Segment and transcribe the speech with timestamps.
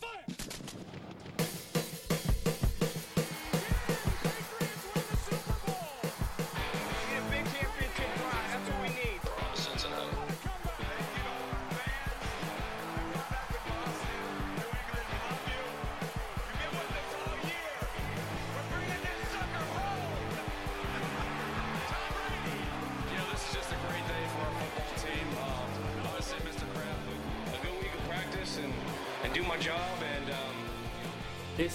[0.00, 0.39] Fire!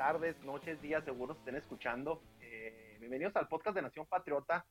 [0.00, 2.22] Tardes, noches, días, seguro estén escuchando.
[2.40, 4.64] Eh, bienvenidos al podcast de Nación Patriota,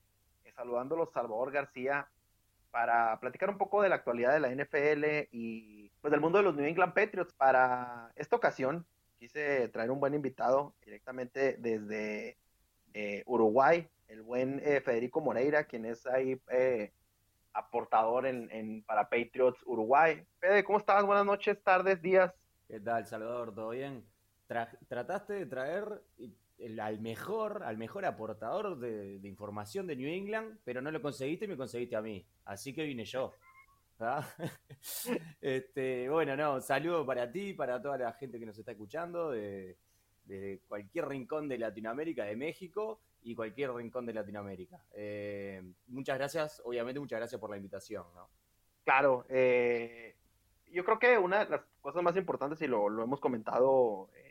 [0.44, 2.10] eh, saludándolos Salvador García
[2.72, 6.46] para platicar un poco de la actualidad de la NFL y pues del mundo de
[6.46, 7.32] los New England Patriots.
[7.34, 8.88] Para esta ocasión
[9.20, 12.40] quise traer un buen invitado directamente desde
[12.96, 16.42] eh, Uruguay, el buen Federico Moreira, quien es ahí
[17.54, 20.26] aportador en, en, para Patriots Uruguay.
[20.40, 21.06] Fede, ¿cómo estás?
[21.06, 22.34] Buenas noches, tardes, días.
[22.68, 23.54] ¿Qué tal, Salvador?
[23.54, 24.09] ¿Todo bien?
[24.88, 26.02] Trataste de traer
[26.82, 31.48] al mejor, al mejor aportador de, información de New England, pero no lo conseguiste y
[31.48, 32.26] me conseguiste a mí.
[32.46, 33.34] Así que vine yo.
[35.42, 39.78] este, bueno, no, saludo para ti, para toda la gente que nos está escuchando, de,
[40.68, 44.80] cualquier rincón de Latinoamérica, de México y cualquier rincón de Latinoamérica.
[44.94, 48.06] Eh, muchas gracias, obviamente muchas gracias por la invitación.
[48.14, 48.30] ¿no?
[48.84, 50.16] Claro, eh,
[50.72, 54.29] yo creo que una de las cosas más importantes, y lo, hemos comentado, eh,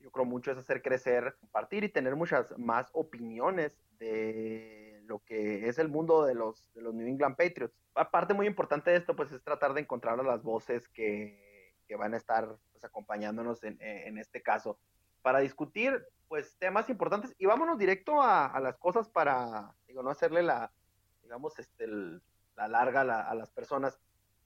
[0.00, 5.68] yo creo mucho, es hacer crecer, compartir y tener muchas más opiniones de lo que
[5.68, 7.74] es el mundo de los, de los New England Patriots.
[7.94, 11.96] Aparte muy importante de esto, pues es tratar de encontrar a las voces que, que
[11.96, 14.78] van a estar pues, acompañándonos en, en, este caso
[15.22, 20.10] para discutir pues temas importantes y vámonos directo a, a las cosas para, digo, no
[20.10, 20.70] hacerle la,
[21.22, 21.86] digamos, este,
[22.56, 23.98] la larga a las personas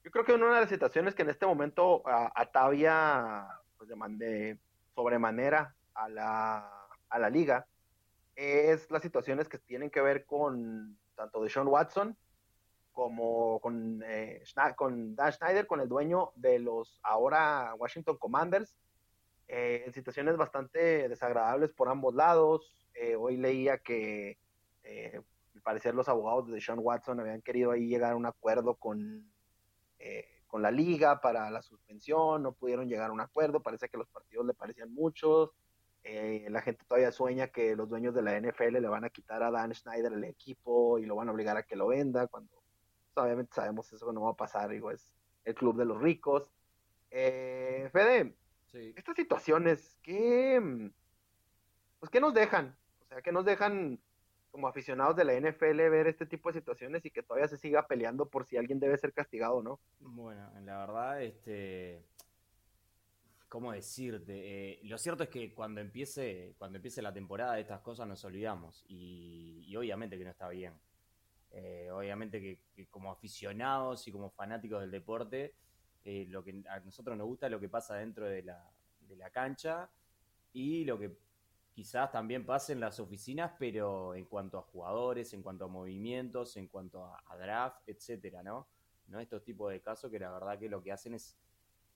[0.05, 2.03] yo creo que una de las situaciones que en este momento
[2.34, 3.47] atavia
[3.78, 3.88] pues,
[4.19, 4.59] de,
[4.94, 7.66] sobremanera a la, a la liga
[8.34, 12.16] es las situaciones que tienen que ver con tanto de Sean Watson
[12.92, 14.42] como con, eh,
[14.76, 18.76] con Dan Schneider, con el dueño de los ahora Washington Commanders,
[19.48, 22.86] eh, en situaciones bastante desagradables por ambos lados.
[22.94, 24.38] Eh, hoy leía que
[25.54, 29.32] al parecer los abogados de Sean Watson habían querido ahí llegar a un acuerdo con
[29.98, 33.96] eh, con la liga para la suspensión, no pudieron llegar a un acuerdo, parece que
[33.96, 35.50] los partidos le parecían muchos,
[36.04, 39.42] eh, la gente todavía sueña que los dueños de la NFL le van a quitar
[39.42, 42.50] a Dan Schneider el equipo y lo van a obligar a que lo venda, cuando
[43.14, 45.14] pues, obviamente sabemos eso no va a pasar, digo, es
[45.46, 46.52] el club de los ricos.
[47.10, 48.36] Eh, Fede,
[48.74, 50.90] estas situaciones, ¿qué,
[51.98, 52.76] pues, ¿qué nos dejan?
[53.00, 54.02] O sea, ¿qué nos dejan
[54.52, 57.86] como aficionados de la NFL ver este tipo de situaciones y que todavía se siga
[57.86, 59.80] peleando por si alguien debe ser castigado o no.
[59.98, 62.04] Bueno, la verdad, este,
[63.48, 64.72] ¿cómo decirte?
[64.74, 68.22] Eh, lo cierto es que cuando empiece, cuando empiece la temporada de estas cosas nos
[68.26, 70.74] olvidamos y, obviamente que no está bien.
[71.50, 75.54] Eh, obviamente que, como aficionados y como fanáticos del deporte,
[76.04, 78.70] eh, lo que a nosotros nos gusta es lo que pasa dentro de la,
[79.00, 79.88] de la cancha
[80.52, 81.16] y lo que
[81.75, 86.56] quizás también pase en las oficinas, pero en cuanto a jugadores, en cuanto a movimientos,
[86.56, 88.69] en cuanto a, draft, etcétera, ¿no?
[89.09, 89.21] ¿no?
[89.21, 91.37] Estos tipos de casos que la verdad que lo que hacen es,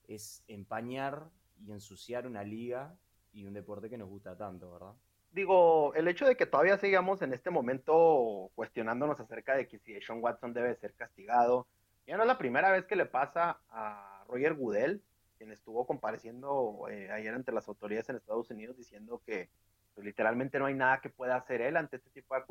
[0.09, 1.29] es empañar
[1.65, 2.97] y ensuciar una liga
[3.33, 4.95] y un deporte que nos gusta tanto, ¿verdad?
[5.31, 10.01] Digo, el hecho de que todavía sigamos en este momento cuestionándonos acerca de que si
[10.01, 11.67] Sean Watson debe ser castigado,
[12.07, 15.03] ya no es la primera vez que le pasa a Roger Goodell,
[15.37, 19.51] quien estuvo compareciendo eh, ayer ante las autoridades en Estados Unidos diciendo que
[19.97, 22.43] pues, literalmente no hay nada que pueda hacer él ante este tipo de,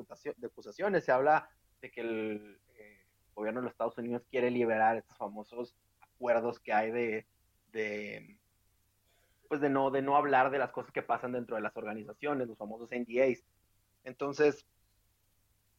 [0.48, 1.06] acusaciones.
[1.06, 1.48] Se habla
[1.80, 3.06] de que el eh,
[3.36, 7.28] gobierno de los Estados Unidos quiere liberar estos famosos acuerdos que hay de,
[7.72, 8.40] de,
[9.48, 12.48] pues de no, de no hablar de las cosas que pasan dentro de las organizaciones,
[12.48, 13.46] los famosos NDAs.
[14.04, 14.66] Entonces,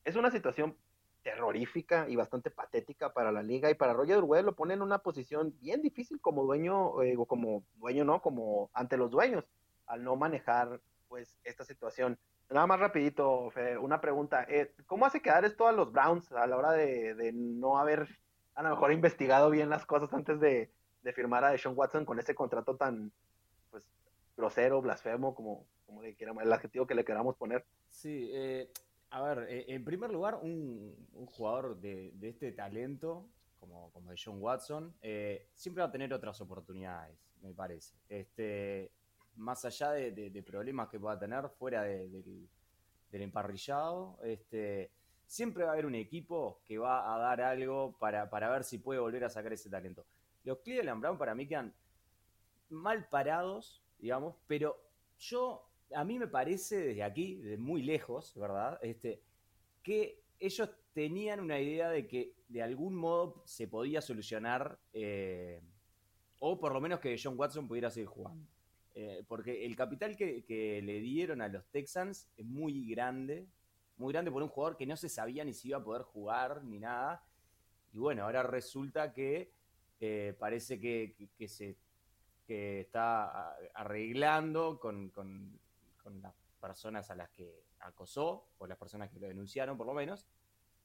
[0.04, 0.76] es una situación
[1.24, 4.98] terrorífica y bastante patética para la liga y para Roger Goodell lo pone en una
[4.98, 9.44] posición bien difícil como dueño, eh, o como dueño no, como ante los dueños,
[9.88, 12.18] al no manejar pues esta situación.
[12.50, 13.50] Nada más rapidito,
[13.80, 14.44] una pregunta.
[14.48, 18.08] Eh, ¿Cómo hace quedar esto a los Browns a la hora de, no haber
[18.54, 20.70] a lo mejor investigado bien las cosas antes de,
[21.02, 23.12] de firmar a Deshaun Watson con ese contrato tan
[23.70, 23.90] pues
[24.36, 27.64] grosero, blasfemo, como, como le queramos, el adjetivo que le queramos poner.
[27.88, 28.70] Sí, eh,
[29.10, 30.94] a ver, eh, en primer lugar, un,
[31.26, 36.12] jugador de, de, este talento, como, como de John Watson, eh, siempre va a tener
[36.12, 37.94] otras oportunidades, me parece.
[38.08, 38.90] Este,
[39.36, 42.48] más allá de, de, problemas que pueda tener fuera del,
[43.10, 44.90] del emparrillado, este,
[45.26, 48.78] siempre va a haber un equipo que va a dar algo para, para ver si
[48.78, 50.06] puede volver a sacar ese talento.
[50.44, 51.74] Los Cleveland Brown para mí quedan
[52.68, 54.76] mal parados, digamos, pero
[55.18, 58.78] yo, a mí me parece desde aquí, de muy lejos, ¿verdad?
[58.82, 59.22] Este,
[59.82, 65.60] que ellos tenían una idea de que de algún modo se podía solucionar, eh,
[66.38, 68.46] o por lo menos que John Watson pudiera seguir jugando.
[68.98, 73.46] Eh, porque el capital que, le dieron a los Texans es muy grande,
[73.98, 76.64] muy grande por un jugador que no se sabía ni si iba a poder jugar
[76.64, 77.22] ni nada.
[77.92, 79.52] Y bueno, ahora resulta que
[80.00, 81.14] eh, parece que,
[81.46, 81.76] se
[82.46, 85.60] que está arreglando con, con,
[86.02, 89.92] con, las personas a las que acosó, o las personas que lo denunciaron por lo
[89.92, 90.26] menos.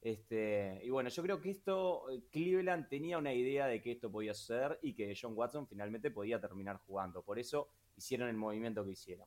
[0.02, 4.12] Este, y bueno, yo creo que esto, eh, Cleveland tenía una idea de que esto
[4.12, 7.22] podía suceder y que John Watson finalmente podía terminar jugando.
[7.22, 7.70] Por eso
[8.02, 9.26] hicieron el movimiento que hicieron.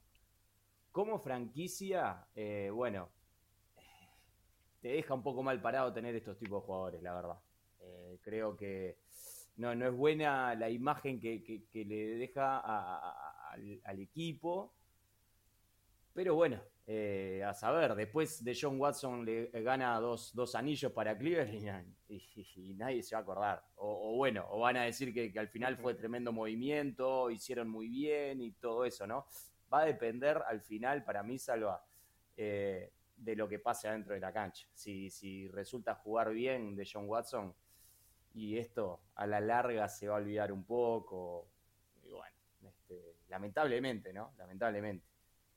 [0.91, 3.09] Como franquicia, eh, bueno,
[4.81, 7.39] te deja un poco mal parado tener estos tipos de jugadores, la verdad.
[7.81, 8.97] Eh, creo que
[9.57, 14.73] no, no, es buena la imagen que, le deja a, al, equipo.
[16.13, 21.17] Pero bueno, eh, a saber, después de John Watson le gana dos, dos anillos para
[21.17, 23.63] Cleveland y, y, y, nadie se va a acordar.
[23.77, 27.69] O, o bueno, o van a decir que, que, al final fue tremendo movimiento, hicieron
[27.69, 29.25] muy bien y todo eso, ¿no?
[29.73, 31.83] Va a depender al final, para mí, Salva,
[32.37, 34.67] eh, de lo que pase adentro de la cancha.
[34.73, 37.55] Si, si resulta jugar bien de John Watson,
[38.35, 41.47] y esto a la larga se va a olvidar un poco.
[42.03, 44.33] Y bueno, este, lamentablemente, ¿no?
[44.37, 45.14] Lamentablemente.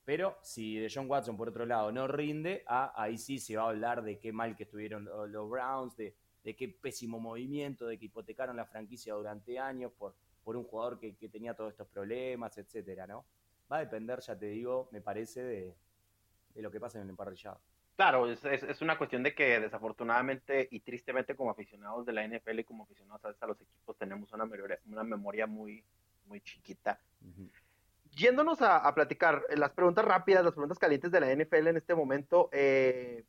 [0.09, 3.65] Pero si de John Watson, por otro lado, no rinde, ah, ahí sí se va
[3.65, 7.99] a hablar de qué mal que estuvieron los Browns, de, de qué pésimo movimiento, de
[7.99, 11.87] que hipotecaron la franquicia durante años por, por un jugador que, que tenía todos estos
[11.89, 13.23] problemas, etcétera, ¿no?
[13.71, 15.75] Va a depender, ya te digo, me parece, de,
[16.55, 17.61] de lo que pasa en el emparrillado.
[17.95, 22.27] Claro, es, es, es, una cuestión de que desafortunadamente y tristemente como aficionados de la
[22.27, 25.83] NFL y como aficionados a, a los equipos tenemos una memoria, una memoria muy,
[26.25, 26.99] muy chiquita.
[27.21, 27.51] Uh -huh.
[28.19, 31.95] Yéndonos a, a, platicar las preguntas rápidas, las preguntas calientes de la NFL en este
[31.95, 33.23] momento, eh,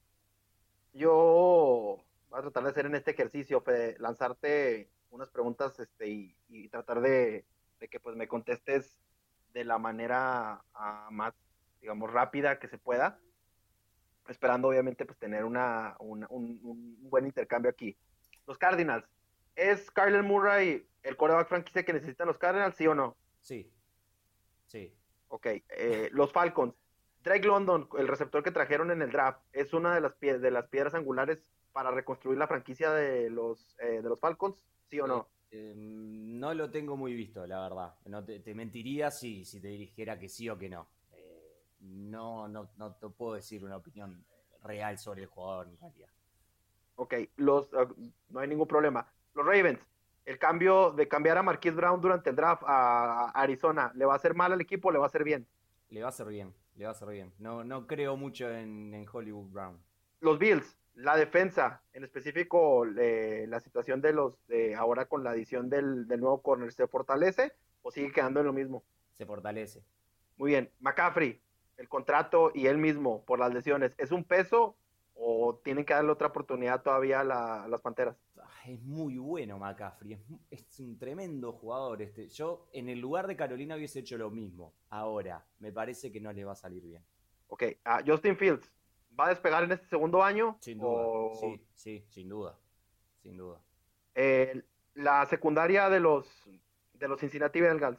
[0.92, 3.62] yo voy a tratar de hacer en este ejercicio,
[3.98, 7.44] lanzarte unas preguntas este, y, tratar de,
[7.88, 8.98] que pues me contestes
[9.54, 11.34] de la manera uh, más,
[11.80, 13.20] digamos, rápida que se pueda
[14.28, 17.96] esperando obviamente pues tener una, una un, un, buen intercambio aquí.
[18.44, 19.04] Los Cardinals,
[19.54, 23.16] ¿es Kyler Murray el coreback franquicia que necesitan los Cardinals, sí o no?
[23.40, 23.70] Sí,
[24.70, 24.92] sí.
[25.28, 26.74] Ok, eh, los Falcons,
[27.22, 30.50] Drake London, el receptor que trajeron en el draft, ¿es una de las, pie de
[30.50, 31.38] las piedras angulares
[31.72, 35.28] para reconstruir la franquicia de los, eh, de los Falcons, sí o no?
[35.52, 37.94] Eh, no lo tengo muy visto, la verdad.
[38.06, 40.88] No te, te mentiría si, si te dijera que sí o que no
[41.80, 44.24] no, no, no te puedo decir una opinión
[44.62, 46.10] real sobre el jugador en realidad.
[46.96, 47.94] Ok, los, uh,
[48.28, 49.10] no hay ningún problema.
[49.34, 49.80] Los Ravens,
[50.30, 54.16] el cambio de cambiar a Marquise Brown durante el draft a Arizona, ¿le va a
[54.16, 55.44] hacer mal al equipo o le va a hacer bien?
[55.88, 57.32] Le va a hacer bien, le va a hacer bien.
[57.40, 59.82] No, no creo mucho en, en Hollywood Brown.
[60.20, 65.30] Los Bills, la defensa, en específico eh, la situación de los de ahora con la
[65.30, 67.52] adición del, del nuevo corner, ¿se fortalece
[67.82, 68.84] o sigue quedando en lo mismo?
[69.18, 69.82] Se fortalece.
[70.36, 70.70] Muy bien.
[70.78, 71.40] McCaffrey,
[71.76, 74.76] el contrato y él mismo por las lesiones, ¿es un peso
[75.16, 78.16] o tienen que darle otra oportunidad todavía a, la, a las Panteras?
[78.66, 82.02] Es muy bueno McCaffrey, es, es, un tremendo jugador.
[82.02, 82.28] Este.
[82.28, 84.74] Yo en el lugar de Carolina hubiese hecho lo mismo.
[84.90, 87.02] Ahora, me parece que no le va a salir bien.
[87.48, 88.70] Ok, uh, Justin Fields,
[89.18, 90.56] ¿va a despegar en este segundo año?
[90.60, 91.34] Sin duda, o...
[91.40, 92.58] sí, sí, sin duda,
[93.22, 93.60] sin duda.
[94.14, 94.62] Eh,
[94.94, 96.26] la secundaria de los,
[96.94, 97.98] de los Cincinnati Bengals,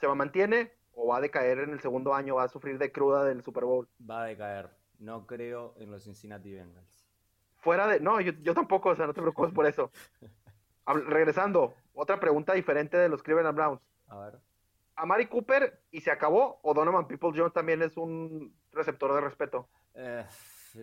[0.00, 3.24] ¿se mantiene o va a decaer en el segundo año, va a sufrir de cruda
[3.24, 3.88] del Super Bowl?
[4.08, 4.70] Va a decaer.
[4.98, 7.05] No creo en los Cincinnati Bengals.
[7.66, 7.98] Fuera de.
[7.98, 9.90] No, yo, yo tampoco, o sea, no te preocupes por eso.
[10.86, 13.80] Regresando, otra pregunta diferente de los Cleveland Browns.
[14.06, 14.38] A ver.
[14.94, 16.60] ¿A Mari Cooper y se acabó?
[16.62, 19.68] ¿O Donovan People Jones también es un receptor de respeto?
[19.94, 20.24] Eh,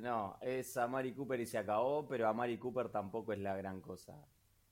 [0.01, 3.55] no, es a Mari Cooper y se acabó, pero a Mari Cooper tampoco es la
[3.55, 4.13] gran cosa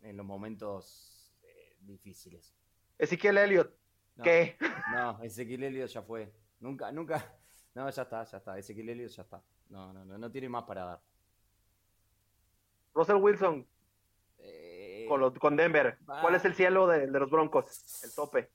[0.01, 2.53] en los momentos eh, difíciles.
[2.97, 3.73] Ezequiel Elliott,
[4.17, 4.57] no, ¿Qué?
[4.91, 6.29] No, Ezequiel Elliott ya fue.
[6.59, 7.37] Nunca, nunca.
[7.73, 8.57] No, ya está, ya está.
[8.57, 9.41] Ezequiel Elliott ya está.
[9.69, 11.10] No, no, no, no tiene más para dar.
[12.93, 13.65] Russell Wilson.
[14.39, 15.05] Eh,
[15.39, 15.97] con, Denver.
[16.05, 18.03] ¿Cuál es el cielo de, los Broncos?
[18.03, 18.49] El tope.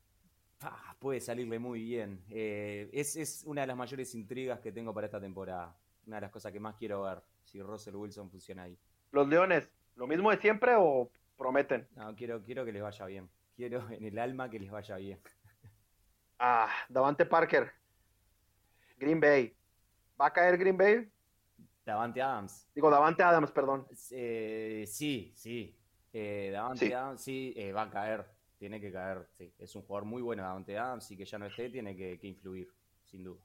[0.98, 2.24] puede salirle muy bien.
[2.30, 5.76] Eh, es, es, una de las mayores intrigas que tengo para esta temporada.
[6.06, 8.78] Una de las cosas que más quiero ver, si Russell Wilson funciona ahí.
[9.10, 11.86] Los Leones, ¿lo mismo de siempre o prometen?
[11.96, 13.28] No, quiero, quiero que les vaya bien.
[13.56, 15.18] Quiero en el alma que les vaya bien.
[16.38, 17.72] Ah, Davante Parker.
[18.98, 19.56] Green Bay.
[20.20, 21.10] ¿Va a caer Green Bay?
[21.86, 22.68] Davante Adams.
[22.74, 23.86] Digo, Davante Adams, perdón.
[24.10, 25.78] Eh, sí, sí.
[26.12, 28.26] Eh, Davante Adams sí eh, va a caer.
[28.58, 29.52] Tiene que caer, sí.
[29.58, 32.68] Es un jugador muy bueno, Davante Adams, y que ya no esté, tiene que, influir,
[33.04, 33.40] sin duda.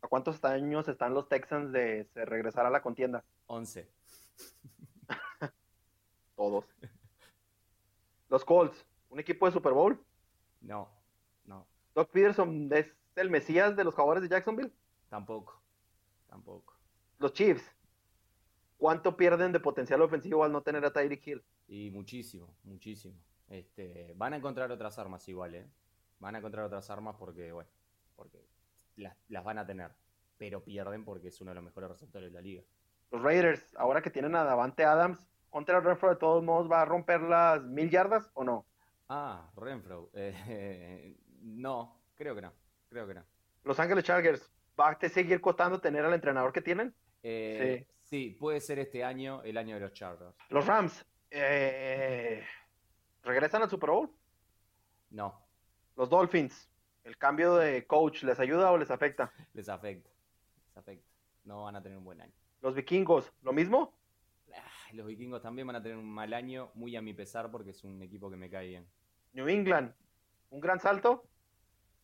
[0.00, 3.22] ¿A cuántos años están los Texans de regresar a la contienda?
[3.46, 3.90] 11.
[6.36, 6.64] Todos.
[8.30, 10.02] Los Colts, ¿un equipo de Super Bowl?
[10.60, 10.88] No,
[11.44, 11.66] no.
[11.94, 14.72] ¿Doc Peterson es el Mesías de los jugadores de Jacksonville?
[15.08, 15.60] Tampoco,
[16.28, 16.77] tampoco.
[17.18, 17.64] Los Chiefs,
[18.76, 21.44] ¿cuánto pierden de potencial ofensivo al no tener a Tyreek Hill?
[21.66, 23.14] Y muchísimo, muchísimo.
[23.48, 25.66] Este, van a encontrar otras armas igual, ¿eh?
[26.20, 27.70] Van a encontrar otras armas porque, bueno,
[28.16, 28.44] porque
[28.96, 29.92] las, las van a tener,
[30.36, 32.62] pero pierden porque es uno de los mejores receptores de la liga.
[33.10, 36.84] Los Raiders, ahora que tienen a Davante Adams, contra Renfro de todos modos va a
[36.84, 38.66] romper las mil yardas o no?
[39.08, 40.10] Ah, Renfro.
[40.14, 42.52] Eh, no, creo que no.
[42.88, 43.24] Creo que no.
[43.64, 46.94] Los Ángeles Chargers, ¿va a seguir costando tener al entrenador que tienen?
[47.22, 48.36] Eh, sí.
[48.38, 50.34] puede ser este año el año de los Chargers.
[50.50, 52.44] Los Rams, eh,
[53.22, 54.10] ¿regresan al Super Bowl?
[55.10, 55.46] No.
[55.96, 56.70] Los Dolphins,
[57.04, 59.32] ¿el cambio de coach les ayuda o les afecta?
[59.54, 60.10] Les afecta.
[60.68, 61.08] Les afecta.
[61.44, 62.32] No van a tener un buen año.
[62.60, 63.98] Los vikingos, ¿lo mismo?
[64.92, 67.84] los vikingos también van a tener un mal año, muy a mi pesar, porque es
[67.84, 68.86] un equipo que me cae bien.
[69.32, 69.92] New England,
[70.50, 71.28] ¿un gran salto?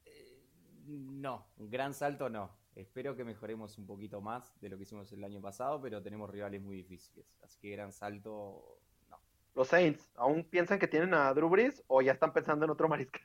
[0.05, 0.43] Eh,
[0.87, 2.51] no, un gran salto no.
[2.75, 6.29] Espero que mejoremos un poquito más de lo que hicimos el año pasado, pero tenemos
[6.29, 7.27] rivales muy difíciles.
[7.43, 9.19] Así que gran salto, no.
[9.55, 12.89] Los Saints, ¿aún piensan que tienen a Drew Brees o ya están pensando en otro
[12.89, 13.23] mariscal?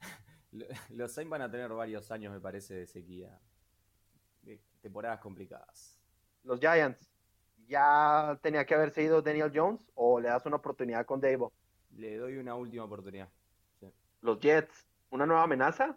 [0.90, 3.40] los Saints van a tener varios años, me parece, de sequía.
[4.42, 6.00] De temporadas complicadas.
[6.42, 7.12] Los Giants,
[7.68, 11.52] ya tenía que haberse ido Daniel Jones o le das una oportunidad con Davo?
[11.92, 13.28] Le doy una última oportunidad.
[14.20, 15.96] Los Jets, ¿una nueva amenaza?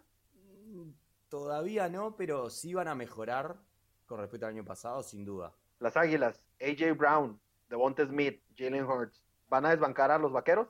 [1.34, 3.58] Todavía no, pero sí van a mejorar
[4.06, 5.52] con respecto al año pasado, sin duda.
[5.80, 10.68] Las Águilas, AJ Brown, Devonta Smith, Jalen Hurts, ¿van a desbancar a los vaqueros?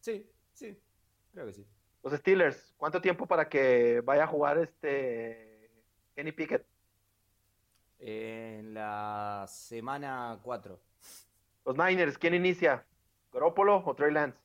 [0.00, 0.76] Sí, sí,
[1.32, 1.64] creo que sí.
[2.02, 5.70] Los Steelers, ¿cuánto tiempo para que vaya a jugar este
[6.16, 6.66] Kenny Pickett?
[8.00, 10.76] En la semana 4.
[11.66, 12.84] Los Niners, ¿quién inicia?
[13.32, 14.40] ¿Garópolo o Trey Lance?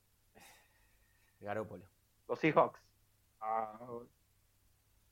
[1.40, 1.84] Garópolo.
[2.28, 2.80] Los Seahawks.
[3.40, 3.80] Ah,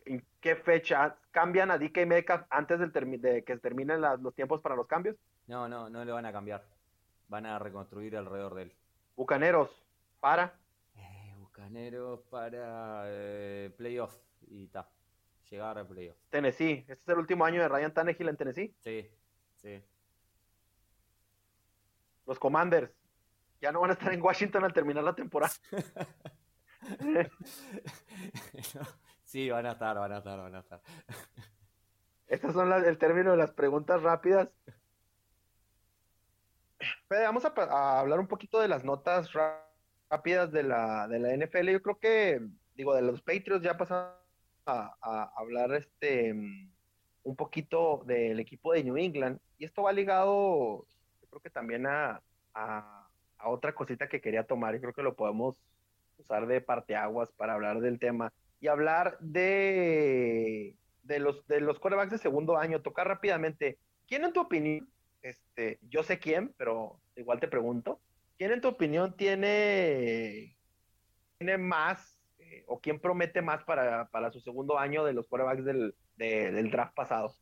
[0.04, 4.76] ¿En qué fecha cambian a DK Metcalf antes de que se terminen los tiempos para
[4.76, 5.16] los cambios?
[5.46, 6.64] No, no, no le van a cambiar.
[7.28, 8.72] Van a reconstruir alrededor de él.
[9.16, 9.70] Bucaneros,
[10.20, 10.54] ¿para?
[10.96, 14.16] Eh, bucaneros para eh, playoff
[14.48, 14.88] y ta
[15.50, 16.16] llegar a playoff.
[16.30, 18.74] Tennessee, ¿este es el último año de Ryan Tannehill en Tennessee?
[18.80, 19.08] Sí,
[19.56, 19.82] sí.
[22.26, 22.90] Los Commanders,
[23.60, 25.52] ya no van a estar en Washington al terminar la temporada.
[29.32, 30.80] sí, van a estar, van a estar, van a estar.
[32.28, 34.50] Estas son el término de las preguntas rápidas.
[37.08, 39.30] vamos a, hablar un poquito de las notas
[40.10, 41.70] rápidas de la, de la NFL.
[41.70, 42.40] Yo creo que,
[42.74, 44.12] digo, de los Patriots ya pasaron
[44.66, 46.34] a, hablar este
[47.24, 50.84] un poquito del equipo de New England y esto va ligado
[51.20, 52.20] yo creo que también a,
[52.52, 53.08] a,
[53.44, 55.56] otra cosita que quería tomar y creo que lo podemos
[56.18, 62.12] usar de parteaguas para hablar del tema y hablar de, de los de los quarterbacks
[62.12, 63.78] de segundo año tocar rápidamente
[64.08, 64.88] quién en tu opinión
[65.20, 68.00] este yo sé quién pero igual te pregunto
[68.38, 70.56] quién en tu opinión tiene
[71.36, 72.22] tiene más
[72.66, 77.34] o quién promete más para, su segundo año de los quarterbacks del, del draft pasado?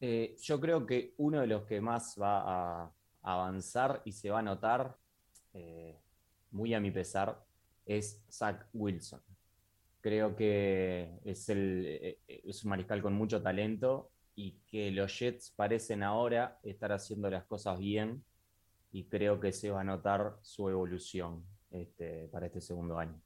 [0.00, 4.38] Eh, yo creo que uno de los que más va a avanzar y se va
[4.38, 4.96] a notar,
[5.52, 5.98] eh,
[6.50, 7.44] muy a mi pesar,
[7.84, 9.20] es Zach Wilson.
[10.00, 15.50] Creo que es, el, eh, es un mariscal con mucho talento y que los Jets
[15.50, 18.22] parecen ahora estar haciendo las cosas bien
[18.92, 23.20] y creo que se va a notar su evolución este, para este segundo año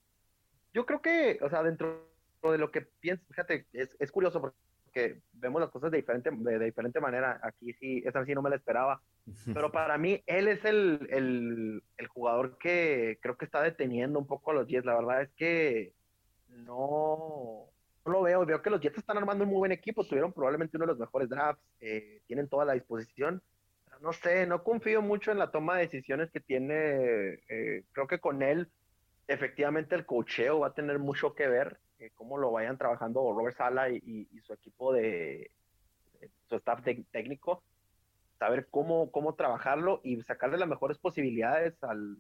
[0.73, 2.09] yo creo que, o sea, dentro
[2.43, 6.59] de lo que piensas, fíjate, es, es curioso porque vemos las cosas de diferente, de,
[6.59, 7.41] diferente manera.
[7.43, 9.03] Aquí sí, esa sí no me la esperaba.
[9.55, 14.27] Pero para mí, él es el, el, el, jugador que creo que está deteniendo un
[14.27, 14.87] poco a los Jets.
[14.87, 15.93] La verdad es que
[16.53, 17.69] no,
[18.05, 18.45] no lo veo.
[18.45, 20.05] Veo que los Jets están armando un muy buen equipo.
[20.05, 21.63] Tuvieron probablemente uno de los mejores drafts.
[21.81, 23.43] Eh, tienen toda la disposición.
[24.01, 27.41] no sé, no confío mucho en la toma de decisiones que tiene.
[27.49, 28.69] Eh, creo que con él,
[29.29, 33.57] efectivamente, el cocheo va a tener mucho que ver, eh, cómo lo vayan trabajando Robert
[33.57, 35.51] Sala y, su equipo de,
[36.49, 36.83] su staff
[37.13, 37.63] técnico,
[38.39, 42.17] saber cómo, cómo trabajarlo y sacarle las mejores posibilidades al,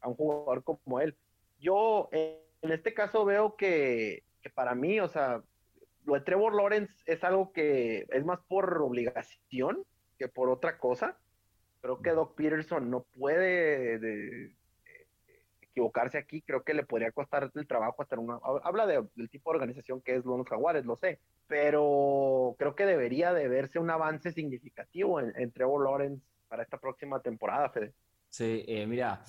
[0.00, 1.16] a, un jugador como él.
[1.58, 2.08] Yo,
[2.62, 5.42] en este caso, veo que, que para mí, o sea,
[6.04, 9.84] lo de Trevor Lawrence es algo que es más por obligación
[10.18, 11.18] que por otra cosa.
[11.80, 14.52] Creo que Doc Peterson no puede
[15.60, 16.42] equivocarse aquí.
[16.42, 18.40] Creo que le podría costar el trabajo hasta una.
[18.64, 21.20] Habla del tipo de organización que es los Jaguares, lo sé.
[21.46, 27.20] Pero creo que debería de verse un avance significativo en, Trevor Lawrence para esta próxima
[27.20, 27.92] temporada, Fede.
[28.28, 29.22] Sí, eh, mira,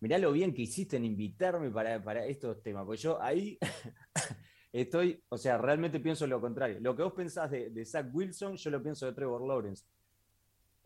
[0.00, 3.58] mirá lo bien que hiciste en invitarme para, para estos temas, porque yo ahí
[4.72, 6.78] estoy, o sea, realmente pienso lo contrario.
[6.80, 9.84] Lo que vos pensás de, Zach Wilson, yo lo pienso de Trevor Lawrence.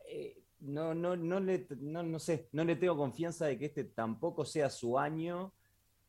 [0.06, 4.44] Eh, no, no, no, le, no, sé, no le tengo confianza de que este tampoco
[4.44, 5.52] sea su año.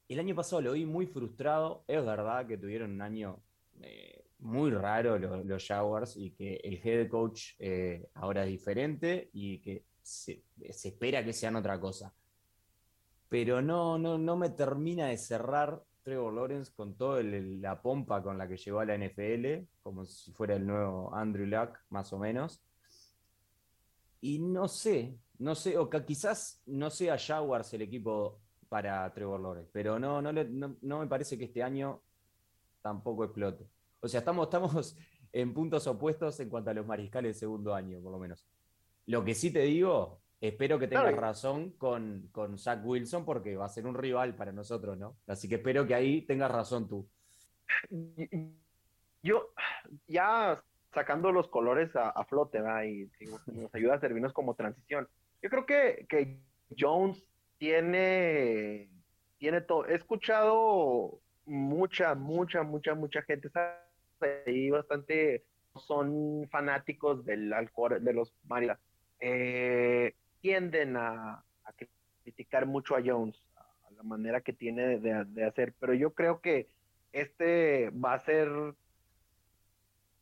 [0.08, 1.84] El año pasado lo vi muy frustrado.
[1.88, 3.39] Es verdad que tuvieron un año
[3.81, 9.60] eh, muy raro los, Jaguars y que el head coach eh, ahora es diferente y
[9.60, 12.13] que se, espera que sean otra cosa.
[13.31, 18.38] Pero no, no, no me termina de cerrar Trevor Lawrence con toda la pompa con
[18.38, 22.19] la que llegó a la NFL, como si fuera el nuevo Andrew Luck, más o
[22.19, 22.61] menos.
[24.19, 29.69] Y no sé, no sé, o quizás no sea Jaguars el equipo para Trevor Lawrence,
[29.71, 32.01] pero no, no, no, me parece que este año
[32.81, 33.65] tampoco explote.
[34.01, 34.97] O sea, estamos, estamos
[35.31, 38.45] en puntos opuestos en cuanto a los mariscales de segundo año, por lo menos.
[39.05, 43.65] Lo que sí te digo, espero que tengas razón con, con Zach Wilson, porque va
[43.65, 45.15] a ser un rival para nosotros, ¿no?
[45.27, 47.07] Así que espero que ahí tengas razón tú.
[49.24, 49.53] Yo
[50.07, 50.62] ya
[50.93, 52.83] sacando los colores a, flote, ¿verdad?
[52.83, 53.10] Y,
[53.45, 55.07] nos ayuda a servirnos como transición.
[55.41, 56.39] Yo creo que, que
[56.77, 57.24] Jones
[57.60, 58.89] tiene,
[59.38, 59.86] tiene todo.
[59.88, 63.50] He escuchado mucha, mucha, mucha, mucha gente
[64.46, 65.44] ahí bastante
[65.75, 68.79] son fanáticos del alcohol, de los Marila.
[69.20, 71.43] Eh, tienden a,
[72.23, 76.67] criticar mucho a Jones, a la manera que tiene de, hacer, pero yo creo que
[77.13, 78.49] este va a ser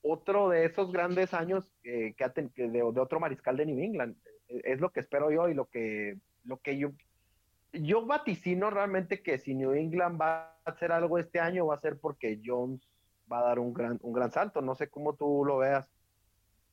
[0.01, 2.15] otro de esos grandes años que,
[2.55, 4.15] de, otro mariscal de New England.
[4.47, 6.91] Es lo que espero yo y lo que, lo que yo,
[7.73, 11.79] yo vaticino realmente que si New England va a hacer algo este año va a
[11.79, 12.81] ser porque Jones
[13.31, 14.61] va a dar un gran, un gran salto.
[14.61, 15.87] No sé cómo tú lo veas.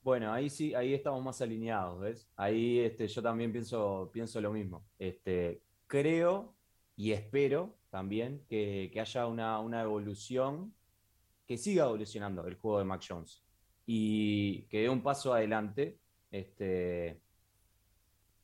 [0.07, 2.31] Bueno, ahí sí, ahí estamos más alineados, ¿ves?
[2.37, 4.87] Ahí este, yo también pienso, pienso lo mismo.
[5.01, 6.55] Este, creo
[6.95, 10.73] y espero también que, haya una, una evolución
[11.45, 13.43] que siga evolucionando el juego de Mac Jones
[13.85, 15.99] y que dé un paso adelante
[16.31, 17.21] este,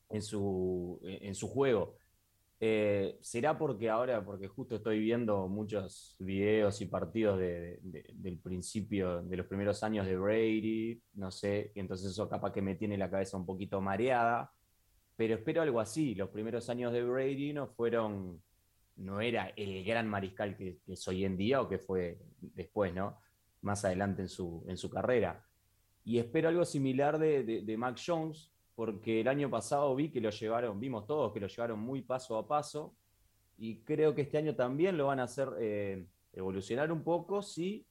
[0.09, 1.97] en, su, en su juego.
[2.65, 9.37] Eh, ¿Será porque ahora, porque justo estoy viendo muchos videos y partidos del principio, de
[9.37, 13.11] los primeros años de Brady, no sé, y entonces eso capaz que me tiene la
[13.11, 14.53] cabeza un poquito mareada,
[15.17, 16.15] pero espero algo así.
[16.15, 18.41] Los primeros años de Brady no fueron
[18.95, 23.19] no era el gran mariscal que, es hoy en día o que fue después, ¿no?
[23.63, 25.45] Más adelante en su, en su carrera.
[26.05, 30.31] Y espero algo similar de, de, Mac Jones, porque el año pasado vi que lo
[30.31, 32.95] llevaron, vimos todos que lo llevaron muy paso a paso,
[33.59, 37.87] y creo que este año también lo van a hacer eh, evolucionar un poco, sí,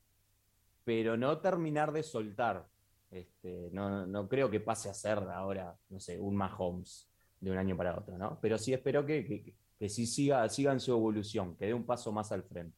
[0.84, 2.67] pero no terminar de soltar.
[3.12, 7.58] Este, no, no, creo que pase a ser ahora, no sé, un Mahomes de un
[7.58, 8.39] año para otro, ¿no?
[8.41, 12.12] Pero sí espero que, que sí siga, siga en su evolución, que dé un paso
[12.12, 12.78] más al frente.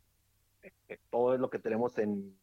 [0.87, 2.33] Eh, todo es lo que tenemos en,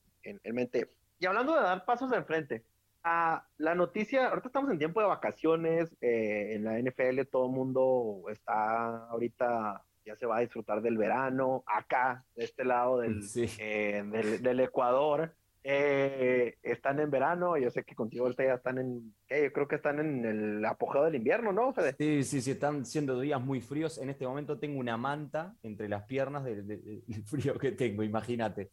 [0.44, 0.90] mente.
[1.18, 2.66] Y hablando de dar pasos al frente,
[3.03, 7.53] a la noticia, ahorita estamos en tiempo de vacaciones, eh, en la NFL todo el
[7.53, 13.21] mundo está ahorita, ya se va a disfrutar del verano, acá, de este lado del,
[13.59, 14.03] eh,
[14.41, 15.35] del Ecuador.
[15.63, 19.77] Eh, están en verano, yo sé que contigo ahorita ya están en, yo creo que
[19.77, 21.95] están en el apogeo del invierno, ¿no, Fede?
[21.99, 23.99] Sí, sí, sí, están siendo días muy fríos.
[23.99, 28.71] En este momento tengo una manta entre las piernas del, frío que tengo, imagínate.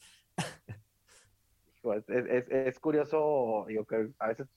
[1.94, 4.48] Es, es, curioso, yo que a veces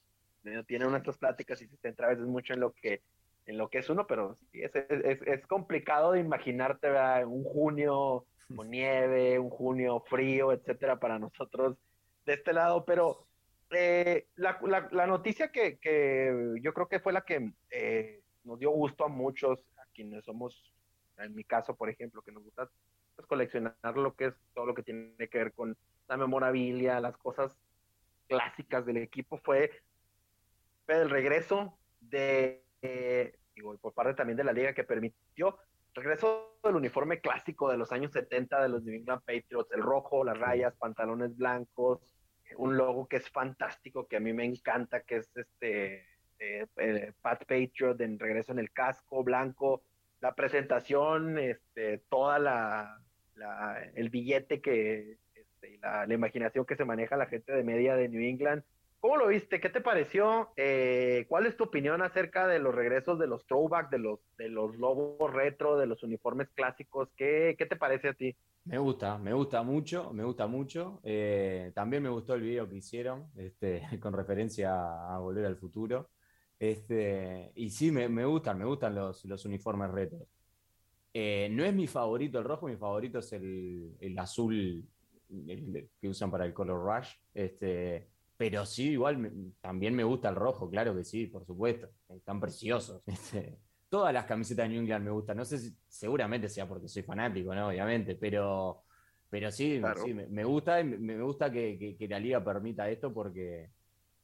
[0.67, 3.01] tiene nuestras pláticas y se centra a veces mucho en lo que
[3.47, 6.89] en lo que es uno, pero sí, es, es, complicado de imaginarte
[7.25, 11.75] un junio con nieve, un junio frío, etcétera, para nosotros
[12.25, 13.25] de este lado, pero
[13.71, 14.59] eh, la,
[14.91, 19.07] la, noticia que, que, yo creo que fue la que eh, nos dio gusto a
[19.07, 20.73] muchos, a quienes somos,
[21.17, 22.69] en mi caso, por ejemplo, que nos gusta
[23.15, 25.75] pues, coleccionar lo que es todo lo que tiene que ver con
[26.11, 27.57] la memorabilia, las cosas
[28.27, 29.71] clásicas del equipo, fue
[30.87, 33.33] el regreso de, eh,
[33.79, 35.57] por parte también de la liga que permitió
[35.93, 40.25] regreso del uniforme clásico de los años 70 de los New England Patriots, el rojo,
[40.25, 41.99] las rayas, pantalones blancos,
[42.57, 46.05] un logo que es fantástico, que a mí me encanta, que es este
[46.39, 49.83] eh, Pat Patriot en regreso en el casco blanco,
[50.19, 53.01] la presentación, este, toda la,
[53.95, 55.17] el billete que,
[55.61, 58.63] este, la, imaginación que se maneja la gente de media de New England.
[58.99, 59.59] ¿Cómo lo viste?
[59.59, 60.49] ¿Qué te pareció?
[60.55, 64.49] Eh, ¿Cuál es tu opinión acerca de los regresos de los throwback, de los, de
[64.49, 67.09] los logos retro, de los uniformes clásicos?
[67.15, 68.35] ¿Qué, qué te parece a ti?
[68.65, 70.99] Me gusta, me gusta mucho, me gusta mucho.
[71.03, 76.11] Eh, también me gustó el video que hicieron este, con referencia a Volver al Futuro.
[76.59, 80.27] Este, y sí, me, me gustan, me gustan los, los uniformes retro.
[81.13, 84.87] Eh, no es mi favorito el rojo, mi favorito es el, el azul
[85.99, 87.09] que usan para el color rush.
[87.33, 91.89] Este, pero sí, igual también me gusta el rojo, claro que sí, por supuesto.
[92.09, 93.01] Están preciosos.
[93.07, 93.57] Este,
[93.89, 95.37] todas las camisetas de New England me gustan.
[95.37, 97.67] No sé si seguramente sea porque soy fanático, ¿no?
[97.67, 98.83] Obviamente, pero,
[99.29, 103.69] pero sí, sí me, gusta y me, gusta que, que, la liga permita esto porque,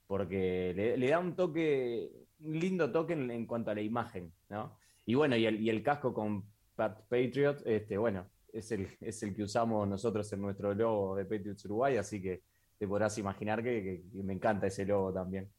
[0.08, 4.78] porque le, le da un toque un lindo toque en, cuanto a la imagen, ¿no?
[5.06, 6.44] Y bueno, y el, y el casco con
[6.76, 8.28] Pat Patriot, este, bueno,
[8.60, 12.42] es el, es el que usamos nosotros en nuestro logo de Patriots Uruguay, así que
[12.78, 15.50] te podrás imaginar que, me encanta ese logo también.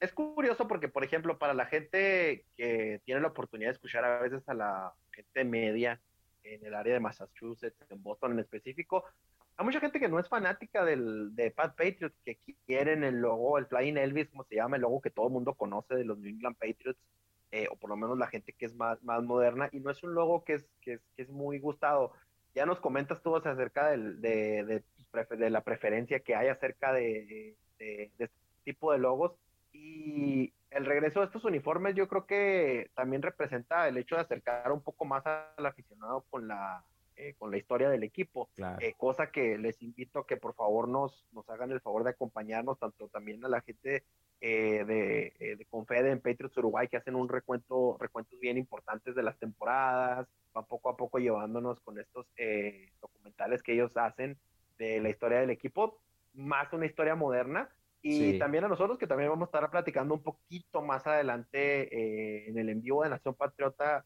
[0.00, 4.20] Es curioso porque, por ejemplo, para la gente que tiene la oportunidad de escuchar a
[4.20, 6.00] veces a la gente media
[6.42, 9.04] en el área de Massachusetts, en Boston en específico,
[9.56, 13.56] hay mucha gente que no es fanática del, de Pat Patriot, que quieren el logo,
[13.56, 16.18] el Flying Elvis, como se llama, el logo que todo el mundo conoce de los
[16.18, 16.98] New England Patriots,
[17.54, 20.02] eh, o por lo menos la gente que es más, más moderna, y no es
[20.02, 22.10] un logo que es, que es, que es muy gustado.
[22.52, 27.54] Ya nos comentas tú acerca del, de, de, de, la preferencia que hay acerca de,
[27.78, 29.36] de, este tipo de logos,
[29.72, 34.72] y el regreso de estos uniformes yo creo que también representa el hecho de acercar
[34.72, 36.82] un poco más al aficionado con la
[37.16, 38.48] eh, con la historia del equipo,
[38.80, 42.10] eh, cosa que les invito a que por favor nos, nos hagan el favor de
[42.10, 44.02] acompañarnos, tanto también a la gente
[44.40, 49.22] eh, de, de Confede en Patriots Uruguay, que hacen un recuento, recuentos bien importantes de
[49.22, 52.26] las temporadas, van poco a poco llevándonos con estos
[53.00, 54.36] documentales que ellos hacen
[54.76, 56.00] de la historia del equipo,
[56.32, 57.68] más una historia moderna,
[58.02, 62.58] y también a nosotros, que también vamos a estar platicando un poquito más adelante en
[62.58, 64.04] el envío de Nación Patriota,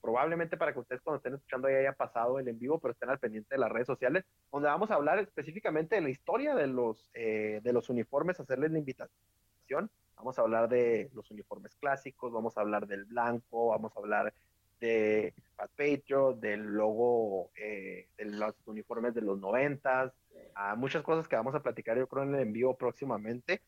[0.00, 3.10] probablemente para que ustedes cuando estén escuchando ya haya pasado el en vivo, pero estén
[3.10, 6.66] al pendiente de las redes sociales, donde vamos a hablar específicamente de la historia de
[6.66, 9.90] los, eh, de los uniformes, hacerles la invitación.
[10.16, 14.34] Vamos a hablar de los uniformes clásicos, vamos a hablar del blanco, vamos a hablar
[14.80, 20.12] de Pat Patriot, del logo eh, de los uniformes de los noventas,
[20.54, 23.62] a muchas cosas que vamos a platicar yo creo en el en vivo próximamente,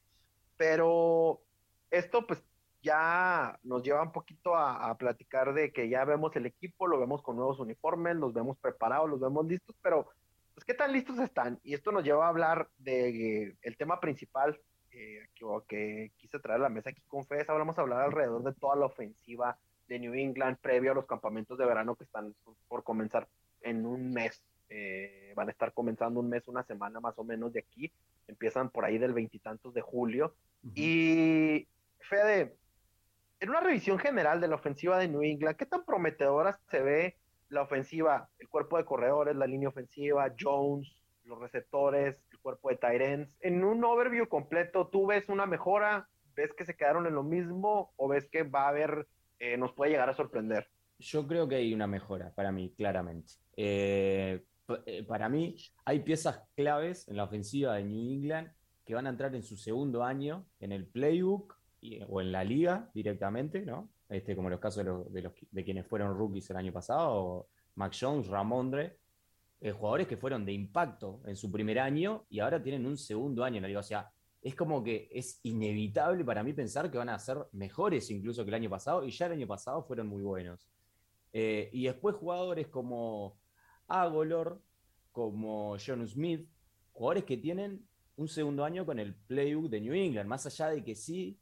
[0.56, 1.40] pero
[1.90, 2.42] esto pues
[2.82, 7.22] ya nos lleva un poquito a, platicar de que ya vemos el equipo, lo vemos
[7.22, 10.08] con nuevos uniformes, los vemos preparados, los vemos listos, pero
[10.54, 11.58] pues qué tan listos están.
[11.62, 14.60] Y esto nos lleva a hablar de el tema principal
[14.92, 15.28] eh,
[15.68, 17.48] que, quise traer a la mesa aquí con Fez.
[17.48, 19.56] Hablamos a hablar alrededor de toda la ofensiva
[19.88, 22.34] de New England previo a los campamentos de verano que están
[22.68, 23.28] por comenzar
[23.62, 24.42] en un mes.
[24.68, 27.92] Eh, van a estar comenzando un mes, una semana más o menos de aquí.
[28.26, 30.34] Empiezan por ahí del veintitantos de julio.
[30.74, 31.68] Y
[32.00, 32.56] Fede,
[33.42, 37.16] en una revisión general de la ofensiva de New England, ¿qué tan prometedora se ve
[37.48, 40.88] la ofensiva, el cuerpo de corredores, la línea ofensiva, Jones,
[41.24, 43.32] los receptores, el cuerpo de Tyrants?
[43.40, 46.08] En un overview completo, ¿tú ves una mejora?
[46.36, 49.08] ¿Ves que se quedaron en lo mismo o ves que va a haber,
[49.40, 50.68] eh, nos puede llegar a sorprender?
[51.00, 53.32] Yo creo que hay una mejora para mí, claramente.
[53.56, 54.44] Eh,
[54.86, 58.52] eh, para mí hay piezas claves en la ofensiva de New England
[58.84, 61.60] que van a entrar en su segundo año en el playbook
[62.08, 63.90] o en la liga directamente, ¿no?
[64.08, 68.28] Este, como los casos de, los, de, quienes fueron rookies el año pasado, Mac Jones,
[68.28, 68.98] Ramondre,
[69.60, 73.42] eh, jugadores que fueron de impacto en su primer año y ahora tienen un segundo
[73.42, 73.80] año en la liga.
[73.80, 78.10] O sea, es como que es inevitable para mí pensar que van a ser mejores
[78.10, 80.68] incluso que el año pasado, y ya el año pasado fueron muy buenos.
[81.32, 83.38] Eh, y después jugadores como
[83.86, 84.60] Agolor,
[85.10, 86.46] como John Smith,
[86.92, 90.84] jugadores que tienen un segundo año con el playbook de New England, más allá de
[90.84, 91.38] que sí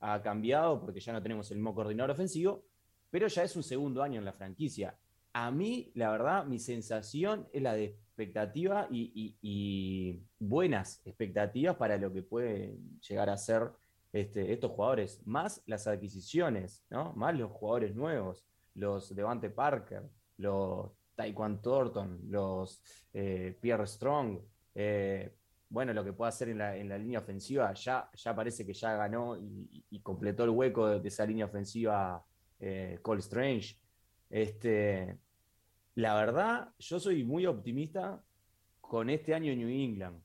[0.00, 2.64] ha cambiado porque ya no tenemos el mismo coordinador ofensivo,
[3.10, 4.96] pero ya es un segundo año en la franquicia.
[5.32, 12.12] A mí, la verdad, mi sensación es la de expectativa y, buenas expectativas para lo
[12.12, 13.70] que pueden llegar a ser
[14.12, 17.12] este, estos jugadores, más las adquisiciones, ¿no?
[17.12, 20.02] más los jugadores nuevos, los Devante Parker,
[20.38, 22.82] los Taekwondo Thornton, los
[23.12, 24.38] eh, Pierre Strong.
[24.74, 25.34] Eh,
[25.70, 29.36] bueno, lo que puede hacer en la, línea ofensiva, ya, ya parece que ya ganó
[29.36, 32.24] y, completó el hueco de, esa línea ofensiva
[32.58, 33.78] eh, Cole Strange.
[34.30, 35.18] Este,
[35.94, 38.22] la verdad, yo soy muy optimista
[38.80, 40.22] con este año New England.